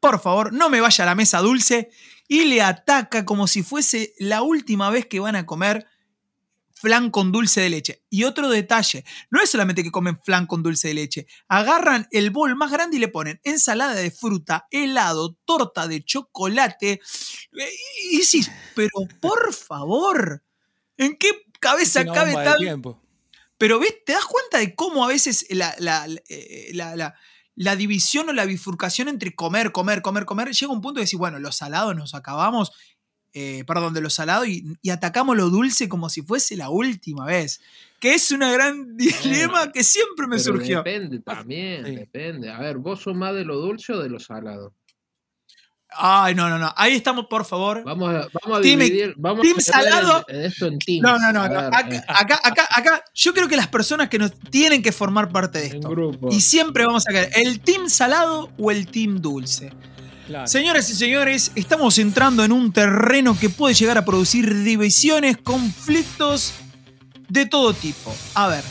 por 0.00 0.20
favor, 0.20 0.52
no 0.52 0.68
me 0.68 0.80
vaya 0.80 1.04
a 1.04 1.06
la 1.06 1.14
mesa 1.14 1.38
dulce 1.38 1.90
y 2.28 2.44
le 2.44 2.62
ataca 2.62 3.24
como 3.24 3.46
si 3.46 3.62
fuese 3.62 4.14
la 4.18 4.42
última 4.42 4.90
vez 4.90 5.06
que 5.06 5.20
van 5.20 5.36
a 5.36 5.46
comer 5.46 5.86
flan 6.86 7.10
con 7.10 7.32
dulce 7.32 7.60
de 7.62 7.68
leche. 7.68 8.04
Y 8.10 8.22
otro 8.22 8.48
detalle, 8.48 9.04
no 9.28 9.42
es 9.42 9.50
solamente 9.50 9.82
que 9.82 9.90
comen 9.90 10.20
flan 10.22 10.46
con 10.46 10.62
dulce 10.62 10.86
de 10.86 10.94
leche, 10.94 11.26
agarran 11.48 12.06
el 12.12 12.30
bol 12.30 12.54
más 12.54 12.70
grande 12.70 12.96
y 12.96 13.00
le 13.00 13.08
ponen 13.08 13.40
ensalada 13.42 13.94
de 13.94 14.12
fruta, 14.12 14.68
helado, 14.70 15.36
torta 15.44 15.88
de 15.88 16.04
chocolate. 16.04 16.92
eh, 17.58 17.70
Y 18.12 18.18
decís, 18.20 18.52
pero 18.76 18.90
por 19.20 19.52
favor, 19.52 20.44
¿en 20.96 21.16
qué 21.16 21.42
cabeza 21.58 22.04
cabe 22.14 22.34
tal? 22.44 22.56
tiempo. 22.58 23.02
Pero 23.58 23.80
¿ves? 23.80 23.96
¿Te 24.04 24.12
das 24.12 24.24
cuenta 24.26 24.58
de 24.58 24.76
cómo 24.76 25.04
a 25.04 25.08
veces 25.08 25.44
la- 25.50 25.74
eh, 26.28 26.70
la- 26.72 26.94
la- 26.94 27.16
la 27.56 27.74
división 27.74 28.28
o 28.28 28.32
la 28.32 28.44
bifurcación 28.44 29.08
entre 29.08 29.34
comer, 29.34 29.72
comer, 29.72 30.02
comer, 30.02 30.24
comer, 30.24 30.52
llega 30.52 30.72
un 30.72 30.80
punto 30.82 31.00
de 31.00 31.04
decir, 31.04 31.18
bueno, 31.18 31.40
los 31.40 31.56
salados 31.56 31.96
nos 31.96 32.14
acabamos, 32.14 32.70
eh, 33.38 33.64
perdón, 33.66 33.92
de 33.92 34.00
los 34.00 34.14
salados 34.14 34.48
y, 34.48 34.64
y 34.80 34.88
atacamos 34.90 35.36
lo 35.36 35.50
dulce 35.50 35.88
como 35.90 36.08
si 36.08 36.22
fuese 36.22 36.56
la 36.56 36.70
última 36.70 37.26
vez? 37.26 37.60
Que 38.00 38.14
es 38.14 38.30
una 38.30 38.50
gran 38.50 38.96
dilema 38.96 39.70
que 39.72 39.84
siempre 39.84 40.26
me 40.26 40.38
surgió. 40.38 40.78
Depende 40.78 41.20
también, 41.20 41.84
Sí. 41.84 41.96
depende. 41.96 42.50
A 42.50 42.58
ver, 42.60 42.78
¿vos 42.78 43.00
sos 43.02 43.14
más 43.14 43.34
de 43.34 43.44
lo 43.44 43.56
dulce 43.58 43.92
o 43.92 44.00
de 44.00 44.08
lo 44.08 44.18
salado? 44.18 44.72
Ay, 45.98 46.34
no, 46.34 46.48
no, 46.50 46.58
no. 46.58 46.72
Ahí 46.76 46.94
estamos, 46.94 47.26
por 47.26 47.44
favor. 47.44 47.82
Vamos 47.84 48.08
a, 48.10 48.28
vamos 48.42 48.58
a 48.58 48.60
Team- 48.60 48.80
dividir, 48.80 49.14
vamos 49.16 49.40
team 49.42 49.56
a 49.58 49.60
salado. 49.62 50.24
esto 50.28 50.66
en 50.66 50.78
teams. 50.78 51.02
No, 51.02 51.18
no, 51.18 51.32
no. 51.32 51.48
No. 51.48 51.58
Acá, 51.58 51.88
eh, 51.90 52.02
acá, 52.08 52.40
acá, 52.42 52.68
acá, 52.74 53.04
yo 53.14 53.32
creo 53.32 53.48
que 53.48 53.56
las 53.56 53.68
personas 53.68 54.08
que 54.08 54.18
nos 54.18 54.32
tienen 54.50 54.82
que 54.82 54.92
formar 54.92 55.30
parte 55.30 55.58
de 55.60 55.66
en 55.68 55.74
esto. 55.76 55.88
grupo. 55.88 56.28
Y 56.30 56.40
siempre 56.40 56.84
vamos 56.84 57.04
a 57.08 57.12
caer, 57.12 57.30
¿el 57.36 57.60
team 57.60 57.88
salado 57.88 58.50
o 58.58 58.70
el 58.70 58.88
team 58.88 59.20
dulce? 59.22 59.72
Señoras 60.46 60.90
y 60.90 60.94
señores, 60.94 61.52
estamos 61.54 61.98
entrando 61.98 62.44
en 62.44 62.50
un 62.50 62.72
terreno 62.72 63.38
que 63.38 63.48
puede 63.48 63.74
llegar 63.74 63.96
a 63.96 64.04
producir 64.04 64.64
divisiones, 64.64 65.36
conflictos 65.36 66.52
de 67.28 67.46
todo 67.46 67.72
tipo. 67.72 68.12
A 68.34 68.48
ver, 68.48 68.64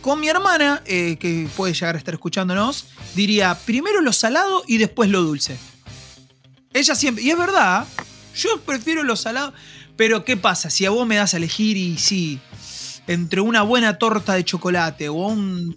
con 0.00 0.20
mi 0.20 0.28
hermana, 0.28 0.80
eh, 0.86 1.16
que 1.18 1.48
puede 1.56 1.74
llegar 1.74 1.96
a 1.96 1.98
estar 1.98 2.14
escuchándonos, 2.14 2.86
diría 3.16 3.58
primero 3.66 4.00
lo 4.00 4.12
salado 4.12 4.62
y 4.66 4.78
después 4.78 5.10
lo 5.10 5.22
dulce. 5.22 5.58
Ella 6.72 6.94
siempre, 6.94 7.24
y 7.24 7.30
es 7.30 7.38
verdad, 7.38 7.84
yo 8.36 8.60
prefiero 8.60 9.02
lo 9.02 9.16
salado, 9.16 9.52
pero 9.96 10.24
¿qué 10.24 10.36
pasa? 10.36 10.70
Si 10.70 10.86
a 10.86 10.90
vos 10.90 11.04
me 11.04 11.16
das 11.16 11.34
a 11.34 11.38
elegir 11.38 11.76
y 11.76 11.98
sí, 11.98 12.38
entre 13.08 13.40
una 13.40 13.62
buena 13.62 13.98
torta 13.98 14.34
de 14.34 14.44
chocolate 14.44 15.08
o 15.08 15.14
un, 15.14 15.76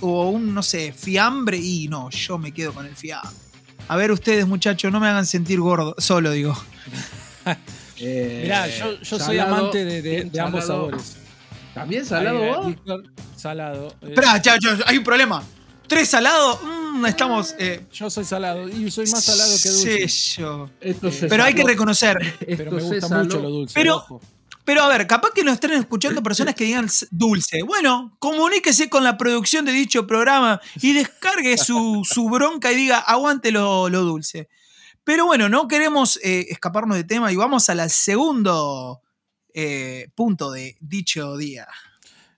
o 0.00 0.30
un, 0.30 0.52
no 0.52 0.64
sé, 0.64 0.92
fiambre, 0.92 1.58
y 1.58 1.86
no, 1.86 2.10
yo 2.10 2.38
me 2.38 2.50
quedo 2.50 2.72
con 2.74 2.86
el 2.86 2.96
fiambre. 2.96 3.45
A 3.88 3.96
ver 3.96 4.10
ustedes, 4.10 4.46
muchachos, 4.46 4.90
no 4.92 4.98
me 5.00 5.06
hagan 5.08 5.26
sentir 5.26 5.60
gordo, 5.60 5.94
solo 5.98 6.30
digo. 6.32 6.56
Eh, 7.98 8.40
Mirá, 8.42 8.66
yo, 8.68 9.00
yo 9.00 9.18
soy 9.18 9.38
amante 9.38 9.82
de, 9.82 10.02
de- 10.02 10.16
team 10.18 10.30
de 10.30 10.40
ambos 10.40 10.66
sabores. 10.66 11.16
¿También 11.72 12.04
salado 12.04 12.42
Ahí, 12.42 12.48
vos? 12.50 12.66
Víctor, 12.66 13.04
salado. 13.34 13.94
eh, 14.02 14.14
ya, 14.44 14.58
hay 14.84 14.98
un 14.98 15.04
problema. 15.04 15.42
Tres 15.86 16.10
salados, 16.10 16.58
mm, 16.62 17.06
estamos. 17.06 17.54
eh, 17.58 17.86
yo 17.90 18.10
soy 18.10 18.26
salado 18.26 18.68
y 18.68 18.90
soy 18.90 19.06
más 19.06 19.24
salado 19.24 19.50
que 19.62 19.70
dulce. 19.70 20.08
sí, 20.10 20.40
yo. 20.42 20.68
Esto 20.78 21.10
se 21.10 21.26
Pero 21.26 21.44
hay 21.44 21.54
que 21.54 21.64
reconocer. 21.64 22.18
esto 22.20 22.44
Pero 22.58 22.70
me 22.72 22.82
gusta 22.82 23.08
mucho 23.08 23.40
lo 23.40 23.48
dulce. 23.48 23.72
Pero- 23.74 23.96
ojo. 23.96 24.20
Pero 24.66 24.82
a 24.82 24.88
ver, 24.88 25.06
capaz 25.06 25.30
que 25.30 25.44
nos 25.44 25.54
estén 25.54 25.72
escuchando 25.72 26.22
personas 26.24 26.56
que 26.56 26.64
digan 26.64 26.88
dulce. 27.12 27.62
Bueno, 27.62 28.16
comuníquese 28.18 28.90
con 28.90 29.04
la 29.04 29.16
producción 29.16 29.64
de 29.64 29.70
dicho 29.70 30.08
programa 30.08 30.60
y 30.82 30.92
descargue 30.92 31.56
su, 31.56 32.02
su 32.04 32.28
bronca 32.28 32.72
y 32.72 32.74
diga, 32.76 32.98
aguante 32.98 33.52
lo, 33.52 33.88
lo 33.88 34.02
dulce. 34.02 34.48
Pero 35.04 35.24
bueno, 35.24 35.48
no 35.48 35.68
queremos 35.68 36.18
eh, 36.20 36.46
escaparnos 36.50 36.96
de 36.96 37.04
tema 37.04 37.32
y 37.32 37.36
vamos 37.36 37.68
al 37.68 37.88
segundo 37.90 39.02
eh, 39.54 40.08
punto 40.16 40.50
de 40.50 40.76
dicho 40.80 41.36
día. 41.36 41.68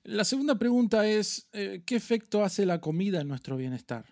La 0.05 0.23
segunda 0.25 0.59
pregunta 0.59 1.09
es, 1.09 1.49
eh, 1.55 1.83
¿qué 1.87 1.97
efecto 1.97 2.45
hace 2.45 2.67
la 2.67 2.79
comida 2.79 3.23
en 3.23 3.29
nuestro 3.29 3.57
bienestar? 3.57 4.05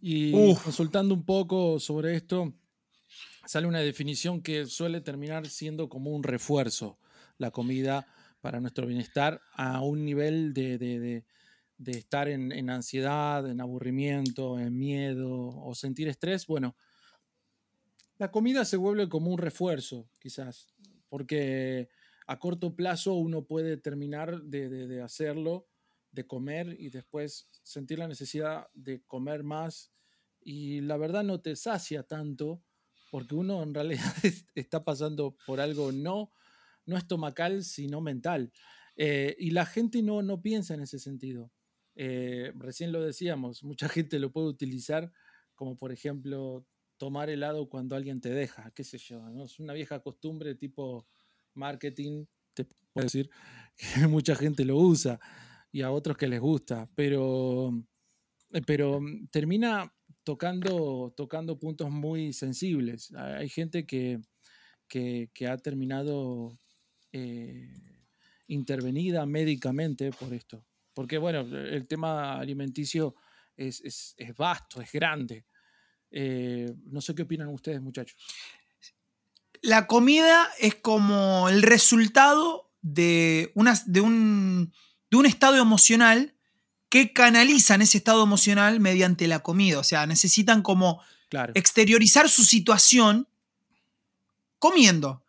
Y 0.00 0.32
Uf. 0.34 0.62
consultando 0.62 1.12
un 1.12 1.26
poco 1.26 1.78
sobre 1.78 2.16
esto, 2.16 2.54
sale 3.44 3.66
una 3.66 3.80
definición 3.80 4.40
que 4.40 4.64
suele 4.64 5.02
terminar 5.02 5.46
siendo 5.46 5.90
como 5.90 6.16
un 6.16 6.22
refuerzo, 6.22 6.98
la 7.38 7.50
comida 7.50 8.06
para 8.40 8.60
nuestro 8.60 8.86
bienestar 8.86 9.40
a 9.54 9.80
un 9.82 10.04
nivel 10.04 10.54
de, 10.54 10.78
de- 10.78 11.24
de- 11.78 11.92
estar 11.98 12.28
en, 12.28 12.52
en 12.52 12.70
ansiedad, 12.70 13.48
en 13.50 13.60
aburrimiento, 13.60 14.58
en 14.58 14.78
miedo 14.78 15.30
o 15.30 15.74
sentir 15.74 16.08
estrés. 16.08 16.46
Bueno, 16.46 16.76
la 18.18 18.30
comida 18.30 18.64
se 18.64 18.76
vuelve 18.76 19.08
como 19.08 19.30
un 19.30 19.38
refuerzo, 19.38 20.10
quizás, 20.18 20.68
porque 21.08 21.88
a 22.26 22.38
corto 22.38 22.74
plazo 22.74 23.14
uno 23.14 23.46
puede 23.46 23.76
terminar 23.76 24.42
de 24.42 25.02
hacerlo, 25.02 25.68
de 26.10 26.26
comer 26.26 26.76
y 26.78 26.88
después 26.88 27.50
sentir 27.62 27.98
la 27.98 28.08
necesidad 28.08 28.68
de 28.72 29.02
comer 29.02 29.42
más 29.42 29.92
y 30.40 30.80
la 30.80 30.96
verdad 30.96 31.24
no 31.24 31.40
te 31.42 31.56
sacia 31.56 32.04
tanto 32.04 32.62
porque 33.10 33.34
uno 33.34 33.62
en 33.62 33.74
realidad 33.74 34.12
está 34.54 34.82
pasando 34.84 35.36
por 35.44 35.60
algo 35.60 35.92
no, 35.92 36.32
no 36.86 36.96
estomacal, 36.96 37.62
sino 37.64 38.00
mental. 38.00 38.52
Eh, 38.96 39.36
y 39.38 39.50
la 39.50 39.66
gente 39.66 40.02
no, 40.02 40.22
no 40.22 40.40
piensa 40.40 40.74
en 40.74 40.80
ese 40.80 40.98
sentido. 40.98 41.52
Eh, 41.94 42.52
recién 42.56 42.92
lo 42.92 43.02
decíamos, 43.02 43.62
mucha 43.64 43.88
gente 43.88 44.18
lo 44.18 44.32
puede 44.32 44.48
utilizar 44.48 45.12
como 45.54 45.76
por 45.76 45.90
ejemplo 45.90 46.66
tomar 46.98 47.30
helado 47.30 47.68
cuando 47.68 47.96
alguien 47.96 48.20
te 48.20 48.30
deja, 48.30 48.70
qué 48.74 48.84
sé 48.84 48.98
yo, 48.98 49.28
¿no? 49.30 49.44
Es 49.44 49.58
una 49.58 49.72
vieja 49.72 50.00
costumbre 50.00 50.54
tipo 50.54 51.06
marketing, 51.54 52.26
te 52.54 52.64
puedo 52.64 53.04
decir, 53.04 53.30
que 54.00 54.06
mucha 54.06 54.36
gente 54.36 54.64
lo 54.64 54.76
usa 54.76 55.18
y 55.72 55.82
a 55.82 55.90
otros 55.90 56.16
que 56.16 56.28
les 56.28 56.40
gusta, 56.40 56.88
pero, 56.94 57.70
eh, 58.52 58.62
pero 58.66 59.00
termina 59.30 59.92
tocando, 60.22 61.12
tocando 61.16 61.58
puntos 61.58 61.90
muy 61.90 62.32
sensibles. 62.32 63.12
Hay 63.14 63.48
gente 63.48 63.86
que, 63.86 64.20
que, 64.88 65.30
que 65.34 65.46
ha 65.48 65.56
terminado 65.58 66.58
eh, 67.18 67.72
intervenida 68.48 69.24
médicamente 69.26 70.10
por 70.12 70.32
esto. 70.34 70.64
Porque, 70.92 71.18
bueno, 71.18 71.40
el 71.40 71.86
tema 71.86 72.38
alimenticio 72.38 73.14
es, 73.56 73.80
es- 73.82 74.14
es 74.16 74.34
vasto, 74.36 74.80
es 74.80 74.90
grande. 74.92 75.44
Eh, 76.10 76.72
no 76.86 77.00
sé 77.00 77.14
qué 77.14 77.22
opinan 77.22 77.48
ustedes, 77.48 77.80
muchachos. 77.80 78.16
La 79.62 79.86
comida 79.86 80.48
es 80.58 80.74
como 80.76 81.48
el 81.48 81.62
resultado 81.62 82.70
de, 82.82 83.50
una- 83.54 83.80
de, 83.86 84.00
un, 84.00 84.72
de 85.10 85.16
un 85.16 85.26
estado 85.26 85.56
emocional 85.56 86.34
que 86.88 87.12
canalizan 87.12 87.82
ese 87.82 87.98
estado 87.98 88.22
emocional 88.22 88.78
mediante 88.80 89.26
la 89.26 89.40
comida. 89.40 89.78
O 89.80 89.84
sea, 89.84 90.06
necesitan 90.06 90.62
como 90.62 91.00
Claro. 91.28 91.52
exteriorizar 91.56 92.28
su 92.28 92.44
situación 92.44 93.26
comiendo. 94.58 95.25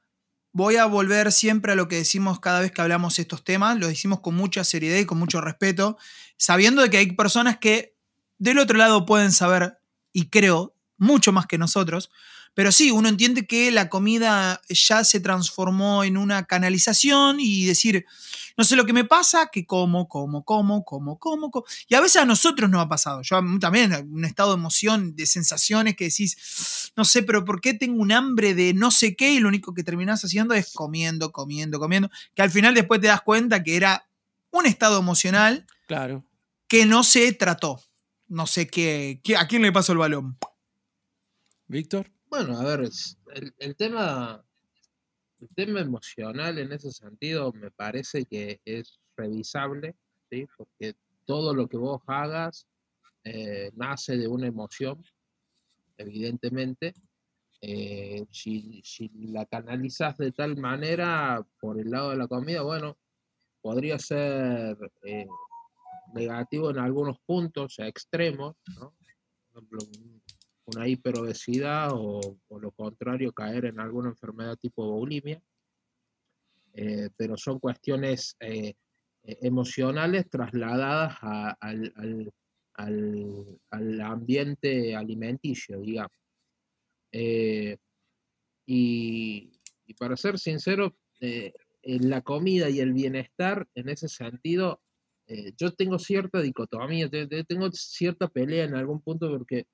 Voy 0.58 0.78
a 0.78 0.88
volver 0.88 1.32
siempre 1.32 1.74
a 1.74 1.76
lo 1.76 1.88
que 1.88 1.98
decimos 1.98 2.40
cada 2.40 2.62
vez 2.62 2.72
que 2.72 2.82
hablamos 2.82 3.20
estos 3.20 3.44
temas, 3.44 3.78
lo 3.78 3.88
decimos 3.88 4.22
con 4.22 4.34
mucha 4.34 4.64
seriedad 4.64 4.98
y 4.98 5.06
con 5.06 5.20
mucho 5.20 5.40
respeto, 5.40 6.00
sabiendo 6.36 6.82
de 6.82 6.90
que 6.90 6.98
hay 6.98 7.12
personas 7.12 7.60
que 7.60 7.96
del 8.40 8.58
otro 8.58 8.76
lado 8.76 9.06
pueden 9.06 9.32
saber, 9.32 9.78
y 10.14 10.30
creo, 10.30 10.74
mucho 10.98 11.32
más 11.32 11.46
que 11.46 11.60
nosotros, 11.60 12.10
pero 12.58 12.72
sí, 12.72 12.90
uno 12.90 13.08
entiende 13.08 13.46
que 13.46 13.70
la 13.70 13.88
comida 13.88 14.60
ya 14.68 15.04
se 15.04 15.20
transformó 15.20 16.04
en 16.04 16.18
una 16.18 16.46
canalización 16.48 17.38
y 17.40 17.66
decir, 17.66 18.04
no 18.58 18.64
sé 18.64 18.76
lo 18.76 18.84
que 18.88 18.94
me 18.94 19.06
pasa, 19.06 19.50
que 19.52 19.68
como, 19.68 20.08
como, 20.10 20.44
como, 20.44 20.84
como, 20.84 21.20
como, 21.20 21.52
como. 21.52 21.66
Y 21.88 21.94
a 21.94 22.02
veces 22.02 22.20
a 22.20 22.26
nosotros 22.26 22.68
nos 22.68 22.82
ha 22.82 22.90
pasado. 22.90 23.22
Yo 23.22 23.40
también, 23.60 23.94
un 24.12 24.26
estado 24.26 24.54
de 24.56 24.58
emoción, 24.60 25.16
de 25.16 25.28
sensaciones 25.28 25.96
que 25.96 26.06
decís, 26.06 26.92
no 26.98 27.06
sé, 27.06 27.22
pero 27.22 27.46
¿por 27.46 27.62
qué 27.62 27.76
tengo 27.76 28.02
un 28.02 28.12
hambre 28.12 28.56
de 28.56 28.74
no 28.74 28.90
sé 28.90 29.16
qué? 29.16 29.34
Y 29.34 29.40
lo 29.40 29.50
único 29.50 29.76
que 29.76 29.84
terminás 29.84 30.26
haciendo 30.26 30.56
es 30.56 30.74
comiendo, 30.74 31.32
comiendo, 31.32 31.78
comiendo. 31.80 32.10
Que 32.34 32.42
al 32.42 32.50
final 32.50 32.74
después 32.74 33.00
te 33.00 33.06
das 33.06 33.22
cuenta 33.22 33.62
que 33.62 33.76
era 33.76 34.10
un 34.50 34.66
estado 34.66 34.98
emocional 35.00 35.68
Claro. 35.88 36.26
que 36.68 36.88
no 36.88 37.04
se 37.04 37.32
trató. 37.34 37.84
No 38.28 38.48
sé 38.48 38.66
qué, 38.66 39.22
qué- 39.24 39.38
a 39.38 39.48
quién 39.48 39.62
le 39.62 39.72
pasó 39.72 39.92
el 39.92 40.00
balón. 40.00 40.40
Víctor. 41.68 42.10
Bueno, 42.30 42.58
a 42.60 42.64
ver, 42.64 42.90
el, 43.36 43.54
el 43.58 43.76
tema, 43.76 44.44
el 45.40 45.50
tema 45.56 45.80
emocional 45.82 46.58
en 46.60 46.72
ese 46.74 46.92
sentido 46.92 47.52
me 47.54 47.72
parece 47.72 48.26
que 48.26 48.60
es 48.66 49.00
revisable, 49.16 49.96
¿sí? 50.30 50.46
Porque 50.58 50.96
todo 51.26 51.54
lo 51.54 51.68
que 51.68 51.78
vos 51.78 52.02
hagas 52.08 52.68
eh, 53.24 53.72
nace 53.76 54.18
de 54.18 54.28
una 54.28 54.48
emoción, 54.48 55.04
evidentemente. 55.98 56.94
Eh, 57.62 58.24
si, 58.30 58.82
si 58.84 59.10
la 59.32 59.46
canalizas 59.46 60.16
de 60.18 60.32
tal 60.32 60.58
manera 60.58 61.44
por 61.60 61.80
el 61.80 61.90
lado 61.90 62.12
de 62.12 62.18
la 62.18 62.28
comida, 62.28 62.62
bueno, 62.62 62.98
podría 63.62 63.98
ser 63.98 64.78
eh, 65.04 65.26
negativo 66.14 66.70
en 66.70 66.78
algunos 66.80 67.20
puntos 67.26 67.80
extremos, 67.80 68.56
¿no? 68.80 68.94
Por 69.54 69.64
ejemplo, 69.64 69.80
un- 69.98 70.17
una 70.68 70.88
hiperobesidad 70.88 71.92
o, 71.94 72.38
o 72.48 72.60
lo 72.60 72.72
contrario, 72.72 73.32
caer 73.32 73.66
en 73.66 73.80
alguna 73.80 74.10
enfermedad 74.10 74.58
tipo 74.58 74.86
bulimia. 74.92 75.42
Eh, 76.74 77.10
pero 77.16 77.38
son 77.38 77.60
cuestiones 77.60 78.36
eh, 78.40 78.74
eh, 79.24 79.38
emocionales 79.42 80.30
trasladadas 80.30 81.18
al, 81.22 81.92
al- 81.96 82.32
al- 82.76 83.60
al 83.72 84.02
ambiente 84.02 84.96
alimenticio, 84.96 85.80
digamos. 85.80 86.12
Y, 88.66 89.52
para 89.98 90.18
ser 90.18 90.38
sincero, 90.38 90.96
en 91.20 92.10
la 92.10 92.22
comida 92.22 92.70
y 92.70 92.82
el 92.82 92.94
bienestar, 92.94 93.68
en 93.74 93.90
ese 93.90 94.08
sentido, 94.10 94.82
yo 95.58 95.72
tengo 95.72 95.98
cierta 95.98 96.42
dicotomía, 96.42 97.10
te- 97.10 97.26
te- 97.26 97.46
tengo 97.46 97.72
cierta 97.72 98.28
pelea 98.28 98.66
en 98.66 98.76
algún 98.76 99.02
punto 99.02 99.30
porque 99.32 99.66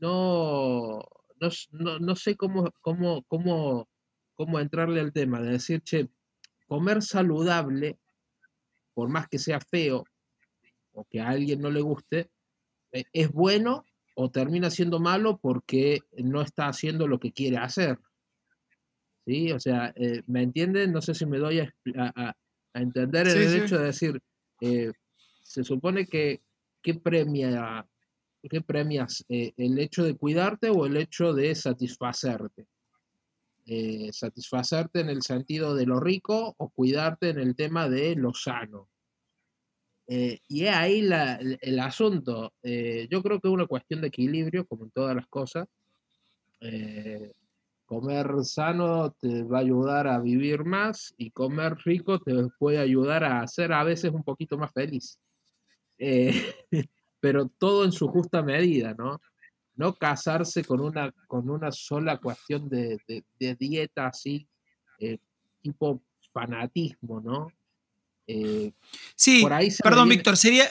no, 0.00 0.98
no, 1.40 1.48
no- 1.72 1.98
no 1.98 2.16
sé 2.16 2.36
cómo, 2.36 2.72
cómo, 2.80 3.22
cómo, 3.24 3.88
cómo 4.34 4.58
entrarle 4.58 5.00
al 5.00 5.12
tema, 5.12 5.40
de 5.40 5.52
decir, 5.52 5.82
che, 5.82 6.08
comer 6.66 7.02
saludable, 7.02 7.98
por 8.94 9.08
más 9.08 9.28
que 9.28 9.38
sea 9.38 9.60
feo 9.60 10.04
o 10.92 11.04
que 11.04 11.20
a 11.20 11.28
alguien 11.28 11.60
no 11.60 11.70
le 11.70 11.80
guste, 11.80 12.30
eh, 12.92 13.04
es 13.12 13.30
bueno 13.30 13.84
o 14.14 14.30
termina 14.30 14.70
siendo 14.70 15.00
malo 15.00 15.38
porque 15.38 16.00
no 16.18 16.42
está 16.42 16.68
haciendo 16.68 17.06
lo 17.06 17.18
que 17.18 17.32
quiere 17.32 17.58
hacer. 17.58 17.98
¿Sí? 19.26 19.52
O 19.52 19.60
sea, 19.60 19.92
eh, 19.96 20.22
¿me 20.26 20.42
entienden? 20.42 20.92
No 20.92 21.00
sé 21.00 21.14
si 21.14 21.26
me 21.26 21.38
doy 21.38 21.60
a, 21.60 22.34
entender 22.74 23.26
Sí, 23.28 23.38
el 23.38 23.48
sí. 23.48 23.56
hecho 23.58 23.78
de 23.78 23.84
decir, 23.84 24.22
eh, 24.60 24.92
se 25.42 25.64
supone 25.64 26.06
que, 26.06 26.40
¿qué 26.82 26.94
premia, 26.94 27.86
qué 28.48 28.60
premias? 28.60 29.24
Eh, 29.28 29.52
¿El 29.56 29.78
hecho 29.78 30.04
de 30.04 30.16
cuidarte 30.16 30.70
o 30.70 30.86
el 30.86 30.96
hecho 30.96 31.32
de 31.32 31.54
satisfacerte? 31.54 32.66
Eh, 33.66 34.10
satisfacerte 34.12 35.00
en 35.00 35.10
el 35.10 35.22
sentido 35.22 35.74
de 35.74 35.86
lo 35.86 36.00
rico 36.00 36.54
o 36.58 36.70
cuidarte 36.70 37.28
en 37.30 37.38
el 37.38 37.54
tema 37.54 37.88
de 37.88 38.16
lo 38.16 38.32
sano. 38.34 38.88
Eh, 40.06 40.40
y 40.48 40.64
es 40.64 40.74
ahí 40.74 41.02
la- 41.02 41.36
el, 41.36 41.58
el 41.60 41.78
asunto. 41.78 42.52
Eh, 42.62 43.06
yo 43.10 43.22
creo 43.22 43.38
que 43.40 43.48
es 43.48 43.54
una 43.54 43.66
cuestión 43.66 44.00
de 44.00 44.08
equilibrio, 44.08 44.66
como 44.66 44.84
en 44.84 44.90
todas 44.90 45.14
las 45.14 45.26
cosas. 45.28 45.68
Eh, 46.60 47.32
comer 47.86 48.28
sano 48.44 49.12
te 49.12 49.42
va 49.44 49.58
a 49.58 49.60
ayudar 49.62 50.06
a 50.08 50.18
vivir 50.20 50.64
más 50.64 51.14
y 51.16 51.30
comer 51.30 51.76
rico 51.84 52.18
te 52.20 52.34
puede 52.58 52.78
ayudar 52.78 53.24
a 53.24 53.46
ser 53.46 53.72
a 53.72 53.84
veces 53.84 54.10
un 54.12 54.24
poquito 54.24 54.58
más 54.58 54.72
feliz. 54.72 55.18
Pero 57.20 57.48
todo 57.58 57.84
en 57.84 57.92
su 57.92 58.08
justa 58.08 58.42
medida, 58.42 58.94
¿no? 58.98 59.20
No 59.76 59.94
casarse 59.94 60.64
con 60.64 60.80
una, 60.80 61.12
con 61.26 61.48
una 61.48 61.70
sola 61.72 62.18
cuestión 62.18 62.68
de, 62.68 62.98
de- 63.06 63.24
de 63.38 63.54
dieta 63.54 64.06
así, 64.08 64.46
eh, 64.98 65.18
tipo 65.62 66.02
fanatismo, 66.32 67.20
¿no? 67.20 67.48
Eh, 68.26 68.72
Sí, 69.16 69.42
Por 69.42 69.52
ahí 69.52 69.68
perdón, 69.82 70.08
viene- 70.08 70.16
Víctor, 70.18 70.36
sería, 70.36 70.64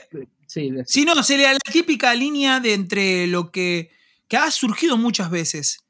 sí, 0.48 0.72
de- 0.72 0.86
Sí, 0.86 1.06
no, 1.06 1.22
sería 1.24 1.52
la 1.54 1.60
típica 1.72 2.14
línea 2.14 2.60
de 2.60 2.74
entre 2.74 3.28
lo 3.28 3.52
que, 3.52 3.92
que 4.28 4.38
ha 4.38 4.50
surgido 4.52 4.98
muchas 4.98 5.30
veces, 5.30 5.86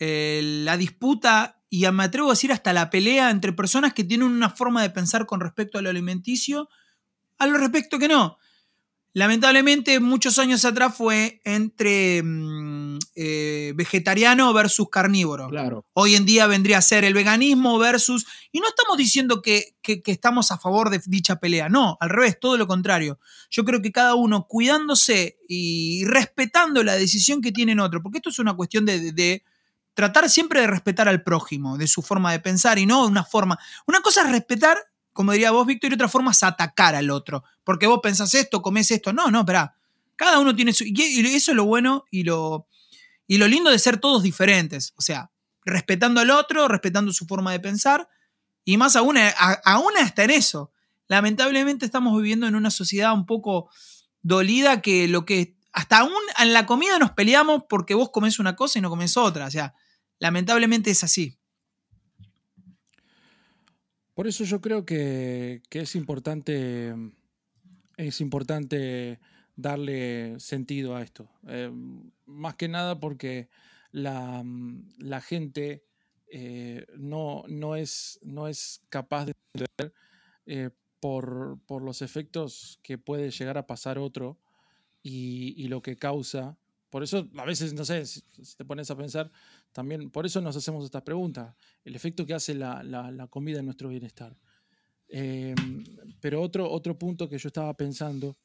eh, 0.00 0.40
la 0.64 0.76
disputa 0.76 1.60
y 1.70 1.86
me 1.90 2.04
atrevo 2.04 2.28
a 2.28 2.32
decir 2.34 2.52
hasta 2.52 2.72
la 2.72 2.90
pelea 2.90 3.30
entre 3.30 3.52
personas 3.52 3.94
que 3.94 4.04
tienen 4.04 4.28
una 4.28 4.50
forma 4.50 4.82
de 4.82 4.90
pensar 4.90 5.26
con 5.26 5.40
respecto 5.40 5.78
a 5.78 5.82
lo 5.82 5.90
alimenticio, 5.90 6.68
a 7.38 7.46
lo 7.46 7.58
respecto 7.58 7.98
que 7.98 8.06
no. 8.08 8.38
Lamentablemente, 9.16 10.00
muchos 10.00 10.40
años 10.40 10.64
atrás 10.64 10.96
fue 10.96 11.40
entre 11.44 12.20
mm, 12.24 12.98
eh, 13.14 13.72
vegetariano 13.76 14.52
versus 14.52 14.88
carnívoro. 14.90 15.48
claro. 15.48 15.86
Hoy 15.92 16.16
en 16.16 16.26
día 16.26 16.48
vendría 16.48 16.78
a 16.78 16.82
ser 16.82 17.04
el 17.04 17.14
veganismo 17.14 17.78
versus... 17.78 18.26
Y 18.50 18.58
no 18.58 18.66
estamos 18.66 18.98
diciendo 18.98 19.40
que, 19.40 19.76
que- 19.82 20.02
que 20.02 20.10
estamos 20.10 20.50
a 20.50 20.58
favor 20.58 20.90
de 20.90 21.00
dicha 21.06 21.36
pelea, 21.36 21.68
no, 21.68 21.96
al 22.00 22.10
revés, 22.10 22.40
todo 22.40 22.56
lo 22.56 22.66
contrario. 22.66 23.20
Yo 23.50 23.64
creo 23.64 23.80
que 23.80 23.92
cada 23.92 24.16
uno 24.16 24.46
cuidándose 24.48 25.38
y 25.48 26.04
respetando 26.06 26.82
la 26.82 26.96
decisión 26.96 27.40
que 27.40 27.52
tiene 27.52 27.70
en 27.72 27.80
otro, 27.80 28.02
porque 28.02 28.18
esto 28.18 28.30
es 28.30 28.40
una 28.40 28.54
cuestión 28.54 28.84
de, 28.84 28.98
de- 28.98 29.12
de 29.12 29.44
tratar 29.94 30.28
siempre 30.28 30.60
de 30.60 30.66
respetar 30.66 31.08
al 31.08 31.22
prójimo, 31.22 31.78
de 31.78 31.86
su 31.86 32.02
forma 32.02 32.32
de 32.32 32.40
pensar 32.40 32.80
y 32.80 32.86
no 32.86 33.06
una 33.06 33.22
forma... 33.22 33.56
Una 33.86 34.00
cosa 34.00 34.22
es 34.22 34.30
respetar, 34.32 34.76
como 35.14 35.32
diría 35.32 35.50
vos, 35.52 35.66
Víctor, 35.66 35.90
y 35.90 35.94
otra 35.94 36.08
forma 36.08 36.32
es 36.32 36.42
atacar 36.42 36.94
al 36.94 37.08
otro, 37.08 37.42
porque 37.64 37.86
vos 37.86 38.00
pensás 38.02 38.34
esto, 38.34 38.60
comés 38.60 38.90
esto. 38.90 39.14
No, 39.14 39.30
no, 39.30 39.40
espera. 39.40 39.74
Cada 40.16 40.38
uno 40.38 40.54
tiene 40.54 40.74
su... 40.74 40.84
Y 40.86 40.94
eso 41.34 41.52
es 41.52 41.56
lo 41.56 41.64
bueno 41.64 42.04
y 42.10 42.24
lo, 42.24 42.68
y 43.26 43.38
lo 43.38 43.48
lindo 43.48 43.70
de 43.70 43.78
ser 43.78 43.96
todos 43.98 44.22
diferentes. 44.22 44.92
O 44.96 45.00
sea, 45.02 45.30
respetando 45.64 46.20
al 46.20 46.30
otro, 46.30 46.68
respetando 46.68 47.10
su 47.12 47.26
forma 47.26 47.50
de 47.52 47.60
pensar, 47.60 48.06
y 48.64 48.76
más 48.76 48.94
aún, 48.96 49.16
a- 49.18 49.30
aún 49.64 49.96
hasta 49.98 50.24
en 50.24 50.30
eso. 50.30 50.70
Lamentablemente 51.08 51.84
estamos 51.86 52.14
viviendo 52.16 52.46
en 52.46 52.54
una 52.54 52.70
sociedad 52.70 53.12
un 53.14 53.24
poco 53.26 53.70
dolida 54.22 54.80
que 54.82 55.08
lo 55.08 55.24
que 55.24 55.56
hasta 55.72 55.98
aún 55.98 56.12
en 56.38 56.52
la 56.52 56.66
comida 56.66 56.98
nos 56.98 57.10
peleamos 57.12 57.64
porque 57.68 57.94
vos 57.94 58.10
comés 58.10 58.38
una 58.38 58.54
cosa 58.56 58.78
y 58.78 58.82
no 58.82 58.90
comés 58.90 59.16
otra. 59.16 59.46
O 59.46 59.50
sea, 59.50 59.74
lamentablemente 60.18 60.90
es 60.90 61.02
así. 61.04 61.38
Por 64.14 64.28
eso 64.28 64.44
yo 64.44 64.60
creo 64.60 64.86
que, 64.86 65.60
es 65.70 65.96
importante. 65.96 66.94
Es 67.96 68.20
importante 68.20 69.20
darle 69.56 70.38
sentido 70.38 70.96
a 70.96 71.02
esto. 71.02 71.28
Eh, 71.48 71.70
más 72.26 72.54
que 72.56 72.68
nada 72.68 72.98
porque 72.98 73.48
la, 73.90 74.42
mm, 74.42 74.94
la 74.98 75.20
gente 75.20 75.84
eh, 76.26 76.86
no, 76.96 77.44
no, 77.48 77.76
es, 77.76 78.18
no 78.22 78.48
es 78.48 78.82
capaz 78.88 79.26
de 79.26 79.32
entender 79.54 79.94
eh, 80.46 80.70
por, 80.98 81.60
por 81.66 81.82
los 81.82 82.02
efectos 82.02 82.80
que 82.82 82.98
puede 82.98 83.30
llegar 83.30 83.58
a 83.58 83.66
pasar 83.66 83.98
otro 83.98 84.40
y, 85.02 85.54
y 85.56 85.68
lo 85.68 85.82
que 85.82 85.96
causa. 85.96 86.56
Por 86.90 87.02
eso, 87.02 87.28
a 87.36 87.44
veces, 87.44 87.74
no 87.74 87.84
sé, 87.84 88.06
si 88.06 88.22
te 88.56 88.64
pones 88.64 88.90
a 88.90 88.96
pensar, 88.96 89.30
también 89.74 90.08
por 90.10 90.24
eso 90.24 90.40
nos 90.40 90.56
hacemos 90.56 90.84
estas 90.84 91.02
preguntas. 91.02 91.54
El 91.84 91.94
efecto 91.96 92.24
que 92.24 92.32
hace 92.32 92.54
la, 92.54 92.82
la- 92.82 93.26
comida 93.28 93.58
en 93.58 93.66
nuestro 93.66 93.88
bienestar. 93.90 94.38
Eh, 95.08 95.54
pero 96.20 96.40
otro, 96.40 96.70
otro 96.70 96.98
punto 96.98 97.28
que 97.28 97.36
yo 97.36 97.48
estaba 97.48 97.76
pensando 97.76 98.38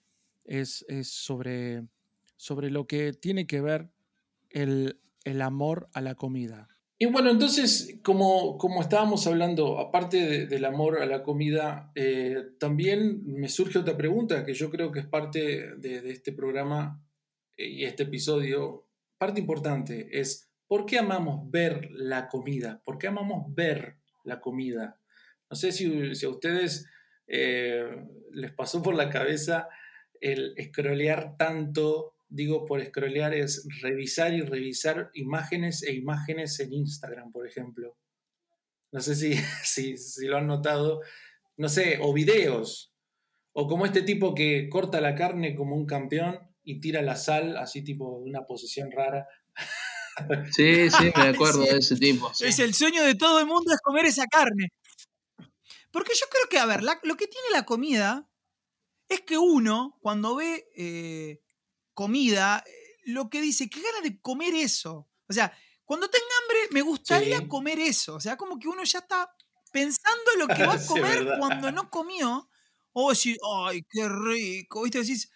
es, 0.44 0.84
es 0.90 1.08
sobre, 1.10 1.88
sobre 2.36 2.70
lo 2.70 2.86
que 2.88 3.14
tiene 3.14 3.48
que 3.48 3.62
ver 3.62 3.90
el, 4.50 5.00
el 5.24 5.42
amor 5.42 5.88
a 5.94 6.02
la 6.02 6.16
comida. 6.16 6.68
Y 7.02 7.06
bueno, 7.06 7.30
entonces, 7.32 8.00
como, 8.04 8.58
como 8.58 8.82
estábamos 8.82 9.26
hablando, 9.28 9.80
aparte 9.80 10.18
de- 10.18 10.48
del 10.48 10.66
amor 10.66 11.00
a 11.02 11.06
la 11.06 11.24
comida, 11.24 11.92
eh, 11.96 12.36
también 12.60 13.22
me 13.26 13.48
surge 13.48 13.80
otra 13.80 13.96
pregunta 13.96 14.44
que 14.46 14.54
yo 14.54 14.70
creo 14.70 14.92
que 14.92 15.00
es 15.00 15.06
parte 15.08 15.76
de, 15.78 16.02
de 16.02 16.12
este 16.12 16.34
programa 16.34 17.02
eh, 17.56 17.70
y 17.70 17.86
este 17.86 18.04
episodio. 18.04 18.88
Parte 19.18 19.40
importante 19.40 20.20
es, 20.20 20.49
¿por 20.70 20.86
qué 20.86 21.00
amamos 21.00 21.50
ver 21.50 21.90
la 21.92 22.30
comida? 22.30 22.80
¿Por 22.86 23.00
qué 23.00 23.08
amamos 23.08 23.54
ver 23.56 23.98
la 24.24 24.40
comida? 24.40 25.02
No 25.50 25.58
sé 25.58 25.72
si, 25.72 25.88
a 26.24 26.30
ustedes 26.30 26.88
eh, 27.28 28.06
les 28.32 28.54
pasó 28.54 28.82
por 28.84 28.94
la 28.94 29.10
cabeza 29.10 29.68
el 30.22 30.54
scrollear 30.62 31.38
tanto, 31.38 32.14
digo 32.30 32.66
por 32.66 32.86
scrollear 32.86 33.34
es 33.34 33.68
revisar 33.82 34.32
y 34.34 34.42
revisar 34.42 35.10
imágenes 35.16 35.82
e 35.82 35.94
imágenes 35.94 36.60
en 36.60 36.72
Instagram, 36.72 37.32
por 37.32 37.48
ejemplo. 37.48 37.98
No 38.92 39.02
sé 39.02 39.16
si, 39.16 39.34
si, 39.64 39.98
si 39.98 40.28
lo 40.28 40.38
han 40.38 40.46
notado, 40.46 41.02
no 41.58 41.68
sé, 41.68 41.98
o 42.00 42.14
videos, 42.14 42.94
o 43.54 43.68
como 43.68 43.88
este 43.88 44.04
tipo 44.04 44.36
que 44.36 44.70
corta 44.70 45.02
la 45.02 45.16
carne 45.16 45.56
como 45.56 45.76
un 45.76 45.88
campeón 45.88 46.40
y 46.64 46.80
tira 46.80 47.02
la 47.02 47.16
sal, 47.16 47.58
así 47.58 47.84
tipo 47.84 48.20
de 48.20 48.30
una 48.30 48.46
posición 48.46 48.92
rara. 48.92 49.28
Sí, 50.52 50.90
sí, 50.90 51.12
me 51.16 51.24
acuerdo 51.30 51.62
de 51.62 51.78
ese 51.78 51.96
tipo. 51.98 52.34
sí. 52.34 52.46
Es 52.46 52.60
el 52.60 52.74
sueño 52.74 53.04
de 53.04 53.16
todo 53.16 53.40
el 53.40 53.46
mundo 53.46 53.74
es 53.74 53.80
comer 53.82 54.06
esa 54.06 54.26
carne. 54.28 54.70
Porque 55.92 56.14
yo 56.20 56.26
creo 56.30 56.48
que, 56.50 56.60
a 56.60 56.66
ver, 56.66 56.84
la- 56.84 57.00
lo 57.04 57.16
que 57.18 57.28
tiene 57.28 57.48
la 57.52 57.66
comida 57.66 58.30
es 59.08 59.22
que 59.22 59.38
uno, 59.38 59.98
cuando 60.02 60.36
ve 60.36 60.68
eh, 60.76 61.42
comida, 61.94 62.64
eh, 62.68 62.72
lo 63.06 63.30
que 63.30 63.42
dice, 63.42 63.70
qué 63.70 63.82
ganas 63.82 64.04
de 64.04 64.20
comer 64.22 64.54
eso. 64.56 65.08
O 65.28 65.34
sea, 65.34 65.52
cuando 65.86 66.10
tenga 66.10 66.26
hambre, 66.44 66.60
me 66.72 66.82
gustaría 66.82 67.40
Sí. 67.40 67.48
comer 67.48 67.80
eso. 67.80 68.16
O 68.16 68.20
sea, 68.20 68.38
como 68.38 68.60
que 68.60 68.68
uno 68.68 68.84
ya 68.84 69.00
está 69.00 69.36
pensando 69.72 70.32
en 70.34 70.40
lo 70.40 70.48
que 70.48 70.66
va 70.66 70.74
a 70.74 70.86
comer 71.26 71.28
cuando 71.40 71.72
no 71.72 71.90
comió. 71.90 72.50
O 72.94 73.10
decir, 73.12 73.38
ay, 73.66 73.84
qué 73.90 74.08
rico. 74.08 74.84
¿Viste? 74.84 75.00
Decís, 75.00 75.26
"Eh, 75.26 75.30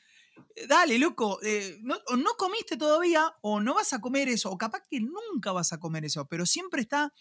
dale, 0.67 0.97
loco, 0.99 1.39
eh, 1.43 1.77
no, 1.81 1.95
o 2.07 2.15
no 2.15 2.33
comiste 2.37 2.77
todavía, 2.77 3.33
o 3.41 3.59
no 3.59 3.73
vas 3.73 3.93
a 3.93 4.01
comer 4.01 4.29
eso, 4.29 4.51
o 4.51 4.57
capaz 4.57 4.83
que 4.89 4.99
nunca 4.99 5.51
vas 5.51 5.73
a 5.73 5.79
comer 5.79 6.05
eso, 6.05 6.27
pero 6.27 6.45
siempre 6.45 6.81
está 6.81 7.13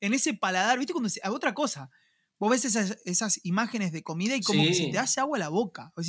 en 0.00 0.14
ese 0.14 0.34
paladar, 0.34 0.78
¿viste? 0.78 0.92
Cuando 0.92 1.08
se, 1.08 1.20
a 1.22 1.32
otra 1.32 1.54
cosa. 1.54 1.90
Vos 2.38 2.50
ves 2.50 2.64
esas, 2.64 2.98
esas 3.04 3.40
imágenes 3.44 3.90
de 3.90 4.04
comida 4.04 4.36
y 4.36 4.42
como 4.42 4.64
que 4.64 4.72
se 4.74 4.86
te 4.86 4.98
hace 4.98 5.20
agua 5.20 5.38
la 5.38 5.48
boca. 5.48 5.92
O 5.96 6.02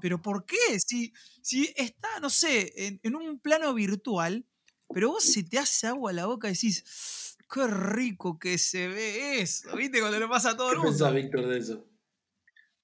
¿pero 0.00 0.20
por 0.20 0.44
qué? 0.44 0.56
Si, 0.84 1.12
si 1.42 1.72
está, 1.76 2.18
no 2.20 2.28
sé, 2.28 2.72
en, 2.74 2.98
en 3.04 3.14
un 3.14 3.38
plano 3.38 3.72
virtual, 3.72 4.44
pero 4.92 5.10
vos 5.10 5.22
se 5.22 5.44
te 5.44 5.60
hace 5.60 5.86
agua 5.86 6.12
la 6.12 6.26
boca 6.26 6.48
y 6.48 6.54
decís, 6.54 7.36
qué 7.52 7.66
rico 7.68 8.38
que 8.38 8.58
se 8.58 8.88
ve 8.88 9.40
eso, 9.40 9.76
¿viste? 9.76 10.00
Cuando 10.00 10.18
le 10.18 10.26
pasa 10.26 10.50
a 10.50 10.56
todo 10.56 10.70
¿Qué 10.70 10.74
el 10.74 10.78
mundo. 10.78 10.90
pensás, 10.92 11.14
Víctor, 11.14 11.46
de 11.46 11.58
eso? 11.58 11.86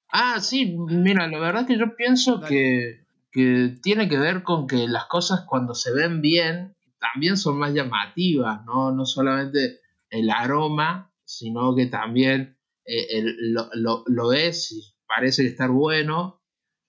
Ah, 0.08 0.40
sí, 0.40 0.76
mira, 0.76 1.26
la 1.26 1.38
verdad 1.38 1.66
que 1.66 1.78
yo 1.78 1.96
pienso 1.96 2.38
Dale. 2.38 2.48
que, 2.48 3.05
que 3.36 3.76
tiene 3.82 4.08
que 4.08 4.18
ver 4.18 4.42
con 4.42 4.66
que 4.66 4.88
las 4.88 5.04
cosas 5.04 5.42
cuando 5.46 5.74
se 5.74 5.92
ven 5.92 6.22
bien 6.22 6.74
también 6.98 7.36
son 7.36 7.58
más 7.58 7.74
llamativas, 7.74 8.64
¿no? 8.64 8.90
No 8.92 9.04
solamente 9.04 9.80
el 10.08 10.30
aroma, 10.30 11.12
sino 11.26 11.74
que 11.76 11.86
también 11.86 12.58
eh, 12.86 13.06
el- 13.18 13.52
lo, 13.52 13.68
lo, 13.74 14.04
lo 14.06 14.28
ves 14.28 14.72
y 14.72 14.82
parece 15.06 15.46
estar 15.46 15.70
bueno 15.70 16.42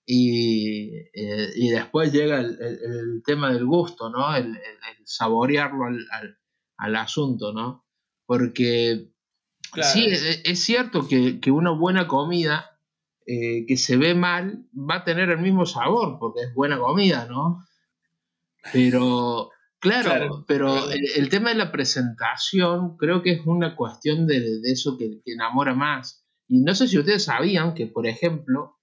y, 0.06 0.90
eh, 1.12 1.50
y 1.54 1.68
después 1.68 2.12
llega 2.12 2.40
el, 2.40 2.56
el- 2.60 2.78
el 2.82 3.22
tema 3.24 3.52
del 3.52 3.66
gusto, 3.66 4.08
¿no? 4.08 4.34
El, 4.34 4.58
saborearlo 5.04 5.84
al, 5.84 6.06
al- 6.10 6.38
al 6.78 6.96
asunto, 6.96 7.52
¿no? 7.52 7.84
Porque 8.26 9.12
Claro. 9.70 9.90
sí, 9.90 10.06
es, 10.06 10.40
es 10.44 10.58
cierto 10.64 11.06
que, 11.06 11.40
que 11.40 11.50
una 11.50 11.72
buena 11.72 12.08
comida 12.08 12.77
eh, 13.30 13.66
que 13.66 13.76
se 13.76 13.98
ve 13.98 14.14
mal 14.14 14.64
va 14.74 14.96
a 14.96 15.04
tener 15.04 15.28
el 15.28 15.40
mismo 15.40 15.66
sabor, 15.66 16.16
porque 16.18 16.40
es 16.44 16.54
buena 16.54 16.78
comida, 16.78 17.26
¿no? 17.26 17.62
Pero, 18.72 19.50
claro, 19.78 20.08
Claro, 20.08 20.44
pero 20.48 20.90
el, 20.90 21.04
el 21.14 21.28
tema 21.28 21.50
de 21.50 21.56
la 21.56 21.70
presentación 21.70 22.96
creo 22.96 23.22
que 23.22 23.32
es 23.32 23.40
una 23.44 23.76
cuestión 23.76 24.26
de, 24.26 24.40
de 24.40 24.72
eso 24.72 24.96
que, 24.96 25.20
que 25.22 25.32
enamora 25.34 25.74
más. 25.74 26.24
Y 26.46 26.62
no 26.62 26.74
sé 26.74 26.88
si 26.88 26.98
ustedes 26.98 27.24
sabían 27.24 27.74
que, 27.74 27.86
por 27.86 28.06
ejemplo, 28.06 28.78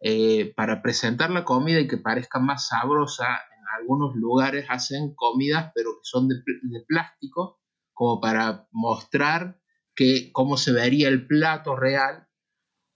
eh, 0.00 0.54
para 0.56 0.80
presentar 0.80 1.30
la 1.30 1.44
comida 1.44 1.78
y 1.78 1.86
que 1.86 1.98
parezca 1.98 2.38
más 2.40 2.68
sabrosa, 2.68 3.26
en 3.26 3.82
algunos 3.82 4.16
lugares 4.16 4.64
hacen 4.70 5.14
comidas, 5.14 5.72
pero 5.74 5.90
que 5.96 6.04
son 6.04 6.28
de, 6.28 6.36
de 6.36 6.80
plástico, 6.88 7.60
como 7.92 8.18
para 8.18 8.66
mostrar 8.72 9.60
que, 9.94 10.32
cómo 10.32 10.56
se 10.56 10.72
vería 10.72 11.08
el 11.08 11.26
plato 11.26 11.76
real 11.76 12.28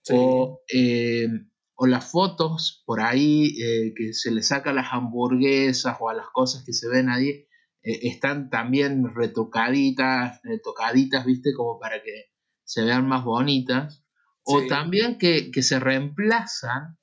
Sí. 0.03 0.13
o, 0.17 0.61
eh, 0.73 1.27
o 1.75 1.87
las 1.87 2.11
fotos 2.11 2.83
por 2.85 3.01
ahí 3.01 3.55
eh, 3.61 3.93
que 3.95 4.13
se 4.13 4.31
le 4.31 4.41
saca 4.43 4.71
a 4.71 4.73
las 4.73 4.91
hamburguesas 4.93 5.97
o 5.99 6.09
a 6.09 6.13
las 6.13 6.27
cosas 6.33 6.63
que 6.65 6.73
se 6.73 6.89
ven 6.89 7.09
ahí, 7.09 7.29
eh, 7.29 7.47
están 8.03 8.49
también 8.49 9.13
retocaditas, 9.15 10.39
retocaditas, 10.43 11.25
¿viste? 11.25 11.53
Como 11.55 11.79
para 11.79 12.01
que 12.03 12.25
se 12.63 12.83
vean 12.83 13.07
más 13.07 13.23
bonitas. 13.23 14.03
O 14.43 14.61
Sí. 14.61 14.67
también 14.67 15.17
que, 15.17 15.51
que 15.51 15.61
se 15.61 15.79
reemplazan 15.79 16.97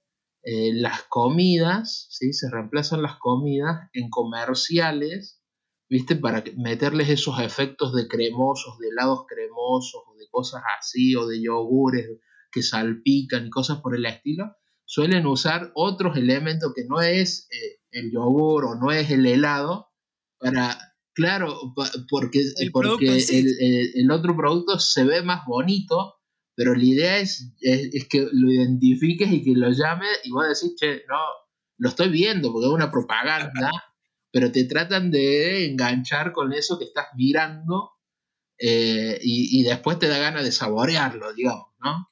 las 0.74 1.02
comidas, 1.08 2.06
¿sí? 2.10 2.32
Se 2.32 2.48
reemplazan 2.48 3.02
las 3.02 3.16
comidas 3.18 3.88
en 3.92 4.10
comerciales, 4.10 5.42
¿viste? 5.90 6.14
Para 6.16 6.44
meterles 6.56 7.08
esos 7.08 7.40
efectos 7.40 7.92
de 7.94 8.06
cremosos, 8.06 8.78
de 8.78 8.88
helados 8.88 9.24
cremosos, 9.26 10.02
o 10.06 10.14
de 10.16 10.26
cosas 10.30 10.62
así, 10.78 11.16
o 11.16 11.26
de 11.26 11.42
yogures 11.42 12.06
que 12.56 12.62
salpican 12.62 13.46
y 13.46 13.50
cosas 13.50 13.80
por 13.82 13.94
el 13.94 14.06
estilo, 14.06 14.56
suelen 14.86 15.26
usar 15.26 15.72
otros 15.74 16.16
elementos 16.16 16.72
que 16.74 16.84
no 16.88 17.02
es 17.02 17.46
eh, 17.50 17.80
el 17.90 18.10
yogur 18.10 18.64
o 18.64 18.74
no 18.76 18.90
es 18.92 19.10
el 19.10 19.26
helado 19.26 19.88
para, 20.38 20.78
claro, 21.12 21.54
pa- 21.76 21.90
porque, 22.08 22.40
El 22.58 22.70
porque 22.72 23.20
sí. 23.20 23.40
el, 23.40 23.46
el- 23.60 23.90
el 23.96 24.10
otro 24.10 24.34
producto 24.34 24.78
se 24.78 25.04
ve 25.04 25.20
más 25.22 25.44
bonito, 25.46 26.14
pero 26.54 26.74
la 26.74 26.84
idea 26.84 27.18
es, 27.18 27.52
es, 27.60 27.90
es 27.92 28.08
que 28.08 28.26
lo 28.32 28.50
identifiques 28.50 29.30
y 29.30 29.42
que 29.44 29.52
lo 29.54 29.70
llames 29.70 30.08
y 30.24 30.30
vos 30.30 30.46
decís, 30.48 30.76
che, 30.80 31.02
no, 31.08 31.18
lo 31.78 31.88
estoy 31.90 32.08
viendo 32.08 32.50
porque 32.52 32.68
es 32.68 32.72
una 32.72 32.90
propaganda, 32.90 33.70
pero 34.32 34.50
te 34.50 34.64
tratan 34.64 35.10
de 35.10 35.66
enganchar 35.66 36.32
con 36.32 36.54
eso 36.54 36.78
que 36.78 36.86
estás 36.86 37.08
mirando 37.16 37.90
eh, 38.58 39.18
y, 39.22 39.60
y 39.60 39.64
después 39.64 39.98
te 39.98 40.08
da 40.08 40.18
ganas 40.18 40.44
de 40.44 40.52
saborearlo, 40.52 41.34
digamos, 41.34 41.66
¿no? 41.84 42.08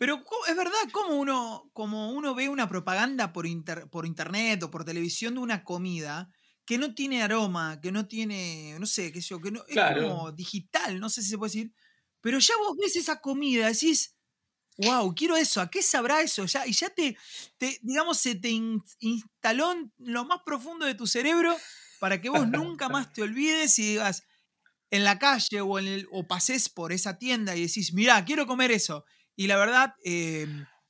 Pero 0.00 0.24
es 0.48 0.56
verdad, 0.56 0.78
como 0.92 1.16
uno, 1.20 1.70
como 1.74 2.12
uno 2.12 2.34
ve 2.34 2.48
una 2.48 2.68
propaganda 2.68 3.34
por, 3.34 3.46
inter- 3.46 3.90
por 3.90 4.06
internet 4.06 4.62
o 4.62 4.70
por 4.70 4.84
televisión 4.86 5.34
de 5.34 5.40
una 5.40 5.62
comida 5.62 6.30
que 6.64 6.78
no 6.78 6.94
tiene 6.94 7.22
aroma, 7.22 7.80
que 7.82 7.92
no 7.92 8.08
tiene, 8.08 8.78
no 8.80 8.86
sé, 8.86 9.12
qué 9.12 9.20
sé 9.20 9.28
yo, 9.28 9.42
que 9.42 9.50
no, 9.50 9.62
es 9.68 9.78
Claro. 9.78 10.06
como 10.06 10.32
digital, 10.32 11.00
no 11.00 11.10
sé 11.10 11.22
si 11.22 11.28
se 11.30 11.38
puede 11.38 11.50
decir, 11.52 11.74
pero 12.22 12.38
ya 12.38 12.54
vos 12.58 12.76
ves 12.80 12.96
esa 12.96 13.20
comida, 13.20 13.68
decís, 13.68 14.16
wow, 14.78 15.14
quiero 15.14 15.36
eso, 15.36 15.60
¿a 15.60 15.70
qué 15.70 15.82
sabrá 15.82 16.22
eso? 16.22 16.46
Ya, 16.46 16.66
y 16.66 16.72
ya 16.72 16.90
te, 16.90 17.16
te, 17.58 17.78
digamos, 17.82 18.18
se 18.18 18.36
te 18.36 18.50
in- 18.50 18.82
instaló 19.00 19.72
en 19.72 19.92
lo 19.98 20.24
más 20.26 20.40
profundo 20.46 20.86
de 20.86 20.94
tu 20.94 21.06
cerebro 21.06 21.62
para 21.98 22.20
que 22.20 22.30
vos 22.30 22.48
nunca 22.48 22.88
más 22.90 23.12
te 23.12 23.22
olvides 23.22 23.78
y 23.80 23.90
digas, 23.90 24.24
en 24.90 25.04
la 25.04 25.18
calle 25.18 25.60
o, 25.60 25.78
en 25.78 25.86
el, 25.86 26.08
o 26.10 26.26
pases 26.26 26.68
por 26.68 26.92
esa 26.92 27.18
tienda 27.18 27.56
y 27.56 27.62
decís, 27.66 27.92
mirá, 27.94 28.24
quiero 28.24 28.46
comer 28.46 28.72
eso. 28.72 29.04
Y 29.40 29.46
la 29.46 29.56
verdad, 29.56 29.94
eh, 30.04 30.46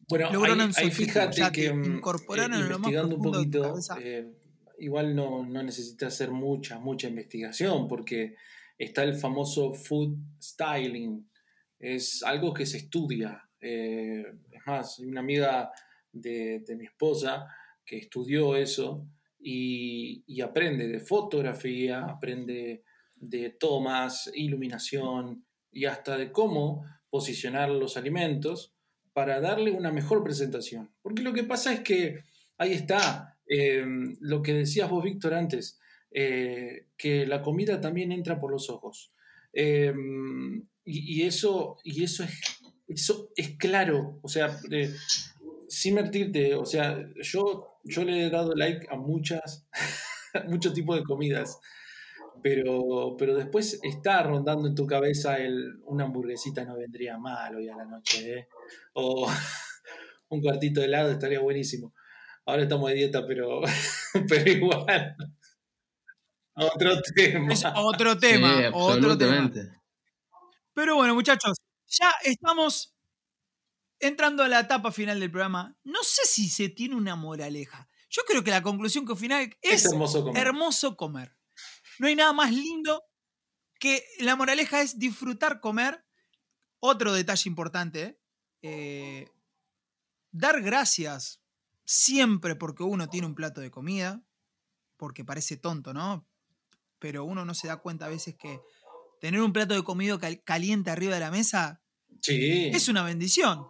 Bueno, 0.09 0.33
lograron 0.33 0.73
ahí, 0.77 0.87
ahí 0.87 0.91
fíjate 0.91 1.41
te 1.41 1.53
que 1.53 1.73
mm, 1.73 1.85
incorporaron 1.99 2.55
eh, 2.55 2.57
en 2.57 2.69
lo 2.69 2.81
más 2.81 2.91
investigando 2.91 3.15
un 3.15 3.23
poquito, 3.23 3.75
eh, 4.03 4.29
igual 4.81 5.15
no, 5.15 5.47
no 5.47 5.63
necesitas 5.63 6.13
hacer 6.15 6.33
mucha, 6.33 6.81
mucha 6.81 7.07
investigación, 7.07 7.87
porque 7.87 8.35
está 8.77 9.05
el 9.05 9.15
famoso 9.15 9.73
food 9.73 10.19
styling. 10.43 11.31
Es 11.79 12.25
algo 12.25 12.53
que 12.53 12.67
se 12.67 12.79
estudia. 12.79 13.41
eh, 13.61 14.25
es 14.51 14.67
más, 14.67 14.99
hay 14.99 15.07
una 15.07 15.21
amiga 15.21 15.71
de, 16.11 16.65
de 16.67 16.75
mi 16.75 16.87
esposa 16.87 17.47
que 17.87 17.99
estudió 17.99 18.57
eso 18.57 19.07
y, 19.39 20.25
y 20.27 20.41
aprende 20.41 20.89
de 20.89 20.99
fotografía, 20.99 22.05
aprende 22.05 22.83
de 23.15 23.51
tomas, 23.51 24.29
iluminación 24.35 25.47
y 25.71 25.85
hasta 25.85 26.19
de 26.19 26.33
cómo 26.33 26.85
posicionar 27.11 27.69
los 27.69 27.97
alimentos 27.97 28.75
para 29.13 29.41
darle 29.41 29.73
una 29.73 29.91
mejor 29.91 30.23
presentación. 30.23 30.91
Porque 31.03 31.23
lo 31.23 31.33
que 31.33 31.45
pasa 31.45 31.73
es 31.73 31.81
que 31.81 32.25
ahí 32.59 32.73
está 32.73 33.39
eh, 33.47 33.85
lo 34.21 34.43
que 34.43 34.55
decías 34.55 34.89
vos, 34.89 35.05
Víctor, 35.05 35.35
antes, 35.35 35.81
eh, 36.13 36.87
que 36.97 37.27
la 37.27 37.43
comida 37.43 37.81
también 37.81 38.13
entra 38.13 38.39
por 38.39 38.51
los 38.51 38.71
ojos. 38.71 39.13
Eh, 39.53 39.93
y, 40.85 41.23
eso, 41.23 41.77
y 41.85 42.03
eso, 42.05 42.25
es, 42.25 42.41
eso 42.89 43.31
es 43.37 43.57
claro, 43.59 44.19
o 44.23 44.29
sea, 44.29 44.59
sin 45.69 45.95
mentirte, 45.95 46.55
o 46.55 46.65
sea, 46.65 46.99
yo, 47.23 47.79
yo 47.85 48.05
le 48.05 48.27
he 48.27 48.31
dado 48.31 48.55
like 48.55 48.87
a 48.91 48.97
muchas, 48.97 49.69
muchos 50.49 50.73
tipos 50.73 50.97
de 50.97 51.05
comidas 51.05 51.59
pero, 52.43 53.17
pero 53.19 53.35
después 53.35 53.79
está 53.83 54.23
rondando 54.23 54.69
en 54.69 54.75
tu 54.75 54.87
cabeza 54.87 55.39
el 55.39 55.81
una 55.85 56.05
hamburguesita 56.05 56.65
no 56.65 56.77
vendría 56.77 57.19
mal 57.19 57.55
hoy 57.57 57.69
a 57.69 57.77
la 57.77 57.85
noche, 57.85 58.39
¿eh? 58.39 58.49
O 58.95 59.27
un 60.29 60.41
cuartito 60.41 60.81
de 60.81 60.87
helado 60.87 61.11
estaría 61.11 61.41
buenísimo. 61.41 61.95
Ahora 62.47 62.63
estamos 62.63 62.89
de 62.91 62.97
dieta, 62.97 63.27
pero, 63.27 63.61
pero 64.29 64.51
igual. 64.51 65.17
Otro 66.55 67.01
tema. 67.15 67.53
Es 67.53 67.65
otro 67.75 68.19
tema, 68.19 68.49
Sí, 68.57 68.65
otro 68.73 69.17
tema. 69.17 69.39
absolutamente. 69.39 69.81
Pero 70.75 70.97
bueno, 70.97 71.15
muchachos, 71.15 71.57
ya 71.87 72.13
estamos 72.25 72.95
entrando 73.99 74.43
a 74.43 74.49
la 74.49 74.61
etapa 74.61 74.91
final 74.93 75.21
del 75.21 75.31
programa. 75.31 75.77
No 75.85 76.03
sé 76.03 76.23
si 76.27 76.49
se 76.49 76.69
tiene 76.69 76.97
una 76.97 77.17
moraleja. 77.17 77.89
Yo 78.09 78.23
creo 78.27 78.43
que 78.43 78.51
la 78.51 78.63
conclusión 78.63 79.07
que 79.07 79.15
final 79.15 79.57
Es, 79.63 79.85
es, 79.85 79.93
hermoso 79.93 80.25
comer. 80.25 80.47
hermoso 80.47 80.97
comer. 80.97 81.37
No 82.01 82.07
hay 82.07 82.17
nada 82.17 82.33
más 82.33 82.51
lindo 82.51 83.05
que 83.79 84.03
la 84.21 84.35
moraleja 84.35 84.81
es 84.81 84.99
disfrutar 84.99 85.61
comer. 85.61 86.03
Otro 86.81 87.13
detalle 87.13 87.49
importante, 87.51 88.19
eh, 88.63 89.29
dar 90.31 90.63
gracias 90.63 91.43
siempre 91.85 92.57
porque 92.57 92.85
uno 92.85 93.11
tiene 93.11 93.27
un 93.27 93.35
plato 93.35 93.61
de 93.61 93.71
comida, 93.71 94.23
porque 94.97 95.27
parece 95.27 95.59
tonto, 95.59 95.93
¿no? 95.93 96.27
Pero 96.99 97.25
uno 97.25 97.45
no 97.45 97.53
se 97.53 97.69
da 97.69 97.77
cuenta 97.79 98.07
a 98.07 98.09
veces 98.09 98.35
que 98.39 98.61
tener 99.21 99.43
un 99.43 99.53
plato 99.53 99.75
de 99.75 99.85
comida 99.85 100.19
cal- 100.19 100.43
caliente 100.43 100.91
arriba 100.91 101.15
de 101.15 101.21
la 101.21 101.31
mesa 101.31 101.83
Sí. 102.23 102.71
es 102.73 102.89
una 102.89 103.03
bendición. 103.03 103.67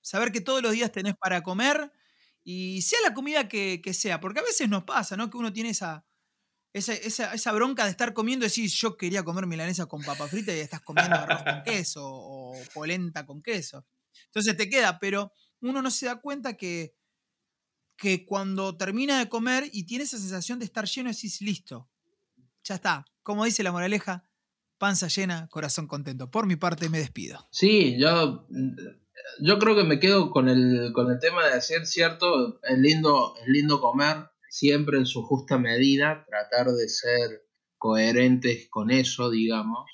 Saber 0.00 0.32
que 0.32 0.40
todos 0.40 0.62
los 0.62 0.72
días 0.72 0.90
tenés 0.90 1.14
para 1.16 1.42
comer 1.42 1.92
y 2.42 2.82
sea 2.82 2.98
la 3.02 3.14
comida 3.14 3.46
que, 3.48 3.80
que 3.82 3.94
sea, 3.94 4.18
porque 4.20 4.40
a 4.40 4.44
veces 4.44 4.68
nos 4.68 4.82
pasa, 4.82 5.16
¿no? 5.16 5.30
Que 5.30 5.36
uno 5.36 5.52
tiene 5.52 5.70
esa, 5.70 6.04
esa, 6.72 6.94
esa, 6.94 7.34
esa 7.34 7.52
bronca 7.52 7.84
de 7.84 7.90
estar 7.90 8.12
comiendo 8.12 8.44
decir, 8.44 8.68
yo 8.70 8.96
quería 8.96 9.22
comer 9.22 9.46
milanesa 9.46 9.86
con 9.86 10.02
papa 10.02 10.28
frita 10.28 10.54
y 10.54 10.60
estás 10.60 10.80
comiendo 10.82 11.16
arroz 11.16 11.42
con 11.42 11.62
queso 11.64 12.02
o 12.04 12.54
polenta 12.74 13.24
con 13.24 13.42
queso. 13.42 13.86
Entonces 14.26 14.56
te 14.56 14.68
queda, 14.68 14.98
pero 14.98 15.32
uno 15.60 15.82
no 15.82 15.90
se 15.90 16.06
da 16.06 16.20
cuenta 16.20 16.56
que, 16.56 16.94
que 17.96 18.26
cuando 18.26 18.76
termina 18.76 19.18
de 19.18 19.28
comer 19.28 19.68
y 19.72 19.84
tiene 19.84 20.04
esa 20.04 20.18
sensación 20.18 20.58
de 20.58 20.66
estar 20.66 20.86
lleno, 20.86 21.10
decís, 21.10 21.40
listo, 21.40 21.88
ya 22.62 22.76
está. 22.76 23.04
Como 23.22 23.44
dice 23.44 23.62
la 23.62 23.72
moraleja, 23.72 24.28
panza 24.78 25.08
llena, 25.08 25.48
corazón 25.48 25.86
contento. 25.86 26.30
Por 26.30 26.46
mi 26.46 26.56
parte 26.56 26.88
me 26.88 26.98
despido. 26.98 27.48
Sí, 27.50 27.96
yo, 27.98 28.46
yo 29.40 29.58
creo 29.58 29.74
que 29.74 29.84
me 29.84 29.98
quedo 29.98 30.30
con 30.30 30.48
el, 30.48 30.92
con 30.94 31.10
el 31.10 31.18
tema 31.18 31.46
de 31.46 31.54
decir, 31.54 31.86
cierto, 31.86 32.60
es 32.62 32.78
lindo, 32.78 33.34
es 33.40 33.48
lindo 33.48 33.80
comer 33.80 34.28
siempre 34.48 34.98
en 34.98 35.06
su 35.06 35.22
justa 35.22 35.58
medida, 35.58 36.24
tratar 36.28 36.68
de 36.68 36.88
ser 36.88 37.48
coherentes 37.78 38.68
con 38.70 38.90
eso, 38.90 39.30
digamos. 39.30 39.90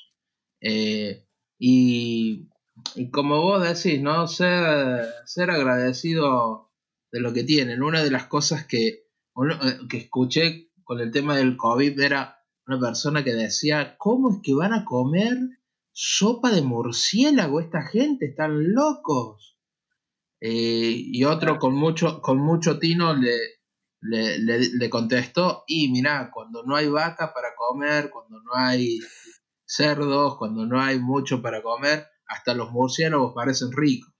Eh, 0.60 1.26
y, 1.58 2.48
y, 2.94 3.10
como 3.10 3.42
vos 3.42 3.62
decís, 3.62 4.00
¿no? 4.00 4.26
Ser, 4.26 5.06
ser 5.26 5.50
agradecido 5.50 6.72
de 7.12 7.20
lo 7.20 7.32
que 7.32 7.44
tienen. 7.44 7.82
Una 7.82 8.02
de 8.02 8.10
las 8.10 8.26
cosas 8.26 8.66
que, 8.66 8.86
eh, 8.88 9.78
que 9.88 9.98
escuché 9.98 10.70
con 10.82 11.00
el 11.00 11.10
tema 11.10 11.36
del 11.36 11.56
COVID 11.56 12.00
era 12.00 12.38
una 12.66 12.80
persona 12.80 13.22
que 13.22 13.34
decía, 13.34 13.96
¿cómo 13.98 14.30
es 14.32 14.38
que 14.42 14.54
van 14.54 14.72
a 14.72 14.84
comer 14.84 15.36
sopa 15.92 16.50
de 16.50 16.62
murciélago 16.62 17.60
esta 17.60 17.82
gente? 17.82 18.26
Están 18.26 18.72
locos. 18.72 19.58
Eh, 20.40 20.94
y 20.96 21.24
otro 21.24 21.58
con 21.58 21.74
mucho, 21.74 22.20
con 22.20 22.38
mucho 22.38 22.78
tino 22.78 23.14
le, 23.14 23.30
le, 24.04 24.38
le, 24.38 24.90
contestó, 24.90 25.64
y 25.66 25.90
mira, 25.90 26.30
cuando 26.32 26.62
no 26.62 26.76
hay 26.76 26.88
vaca 26.88 27.32
para 27.32 27.54
comer, 27.56 28.10
cuando 28.10 28.40
no 28.42 28.54
hay 28.54 29.00
cerdos, 29.64 30.36
cuando 30.36 30.66
no 30.66 30.80
hay 30.80 30.98
mucho 30.98 31.40
para 31.40 31.62
comer, 31.62 32.06
hasta 32.26 32.54
los 32.54 32.70
murciélagos 32.70 33.32
parecen 33.34 33.72
ricos. 33.72 34.12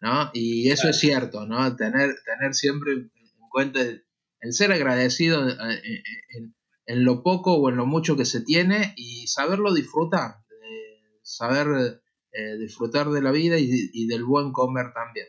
¿no? 0.00 0.30
Y 0.32 0.70
eso 0.70 0.88
es 0.88 0.98
cierto, 0.98 1.46
¿no? 1.46 1.74
Tener, 1.76 2.14
tener 2.24 2.54
siempre 2.54 2.92
en 2.92 3.10
cuenta 3.50 3.80
el, 3.80 4.02
ser 4.50 4.72
agradecido 4.72 5.48
eh, 5.48 5.52
eh, 5.52 6.02
en, 6.36 6.54
en, 6.86 7.04
lo 7.04 7.22
poco 7.22 7.54
o 7.54 7.68
en 7.68 7.76
lo 7.76 7.86
mucho 7.86 8.16
que 8.16 8.24
se 8.24 8.42
tiene 8.42 8.94
y 8.96 9.26
saberlo 9.26 9.74
disfrutar, 9.74 10.36
saber 11.22 12.00
eh, 12.32 12.56
disfrutar 12.58 13.10
de 13.10 13.22
la 13.22 13.32
vida 13.32 13.58
y, 13.58 13.68
y 13.92 14.06
del 14.06 14.24
buen 14.24 14.52
comer 14.52 14.92
también. 14.94 15.26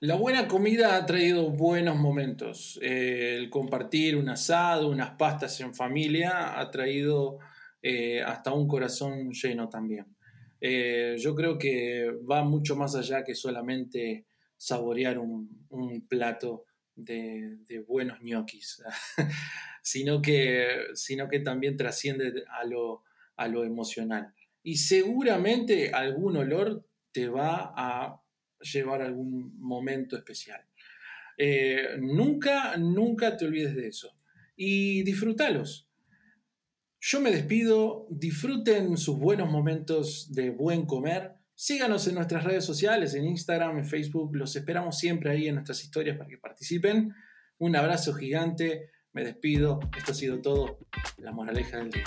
La 0.00 0.14
buena 0.14 0.46
comida 0.46 0.96
ha 0.96 1.06
traído 1.06 1.48
buenos 1.48 1.96
momentos. 1.96 2.78
Eh, 2.82 3.36
el 3.38 3.48
compartir 3.48 4.16
un 4.16 4.28
asado, 4.28 4.90
unas 4.90 5.12
pastas 5.12 5.58
en 5.60 5.74
familia, 5.74 6.60
ha 6.60 6.70
traído 6.70 7.38
eh, 7.80 8.20
hasta 8.22 8.52
un 8.52 8.68
corazón 8.68 9.30
lleno 9.30 9.70
también. 9.70 10.14
Eh, 10.60 11.16
yo 11.18 11.34
creo 11.34 11.56
que 11.56 12.10
va 12.30 12.44
mucho 12.44 12.76
más 12.76 12.94
allá 12.94 13.24
que 13.24 13.34
solamente 13.34 14.26
saborear 14.58 15.18
un, 15.18 15.66
un 15.70 16.06
plato 16.06 16.64
de, 16.94 17.56
de, 17.66 17.78
buenos 17.78 18.20
ñoquis, 18.20 18.82
sino, 19.82 20.20
que, 20.20 20.76
sino 20.92 21.26
que 21.26 21.40
también 21.40 21.74
trasciende 21.78 22.44
a 22.50 22.64
lo, 22.64 23.02
a 23.36 23.48
lo 23.48 23.64
emocional. 23.64 24.34
Y 24.62 24.76
seguramente 24.76 25.90
algún 25.90 26.36
olor 26.36 26.86
te 27.12 27.28
va 27.28 27.72
a 27.74 28.20
llevar 28.60 29.02
algún 29.02 29.58
momento 29.58 30.16
especial. 30.16 30.60
Eh, 31.38 31.96
nunca, 32.00 32.76
nunca 32.76 33.36
te 33.36 33.44
olvides 33.44 33.74
de 33.74 33.88
eso. 33.88 34.14
Y 34.56 35.02
disfrútalos. 35.02 35.88
Yo 37.00 37.20
me 37.20 37.30
despido, 37.30 38.06
disfruten 38.10 38.96
sus 38.96 39.18
buenos 39.18 39.50
momentos 39.50 40.32
de 40.32 40.50
buen 40.50 40.86
comer. 40.86 41.34
Síganos 41.54 42.06
en 42.08 42.16
nuestras 42.16 42.44
redes 42.44 42.64
sociales, 42.64 43.14
en 43.14 43.26
Instagram, 43.26 43.78
en 43.78 43.86
Facebook. 43.86 44.34
Los 44.34 44.56
esperamos 44.56 44.98
siempre 44.98 45.30
ahí 45.30 45.48
en 45.48 45.54
nuestras 45.54 45.82
historias 45.82 46.16
para 46.16 46.28
que 46.28 46.38
participen. 46.38 47.14
Un 47.58 47.76
abrazo 47.76 48.12
gigante. 48.14 48.90
Me 49.12 49.24
despido. 49.24 49.80
Esto 49.96 50.12
ha 50.12 50.14
sido 50.14 50.40
todo. 50.40 50.78
La 51.18 51.32
moraleja 51.32 51.78
del 51.78 51.90
día. 51.90 52.04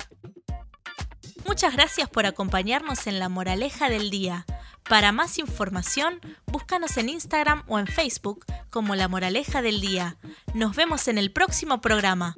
Muchas 1.45 1.73
gracias 1.73 2.09
por 2.09 2.25
acompañarnos 2.25 3.07
en 3.07 3.19
la 3.19 3.29
moraleja 3.29 3.89
del 3.89 4.09
día. 4.09 4.45
Para 4.89 5.11
más 5.11 5.37
información, 5.37 6.19
búscanos 6.47 6.97
en 6.97 7.09
Instagram 7.09 7.63
o 7.67 7.77
en 7.79 7.87
Facebook 7.87 8.45
como 8.71 8.95
La 8.95 9.07
Moraleja 9.07 9.61
del 9.61 9.81
Día. 9.81 10.17
Nos 10.53 10.75
vemos 10.75 11.07
en 11.07 11.17
el 11.17 11.31
próximo 11.31 11.79
programa. 11.79 12.37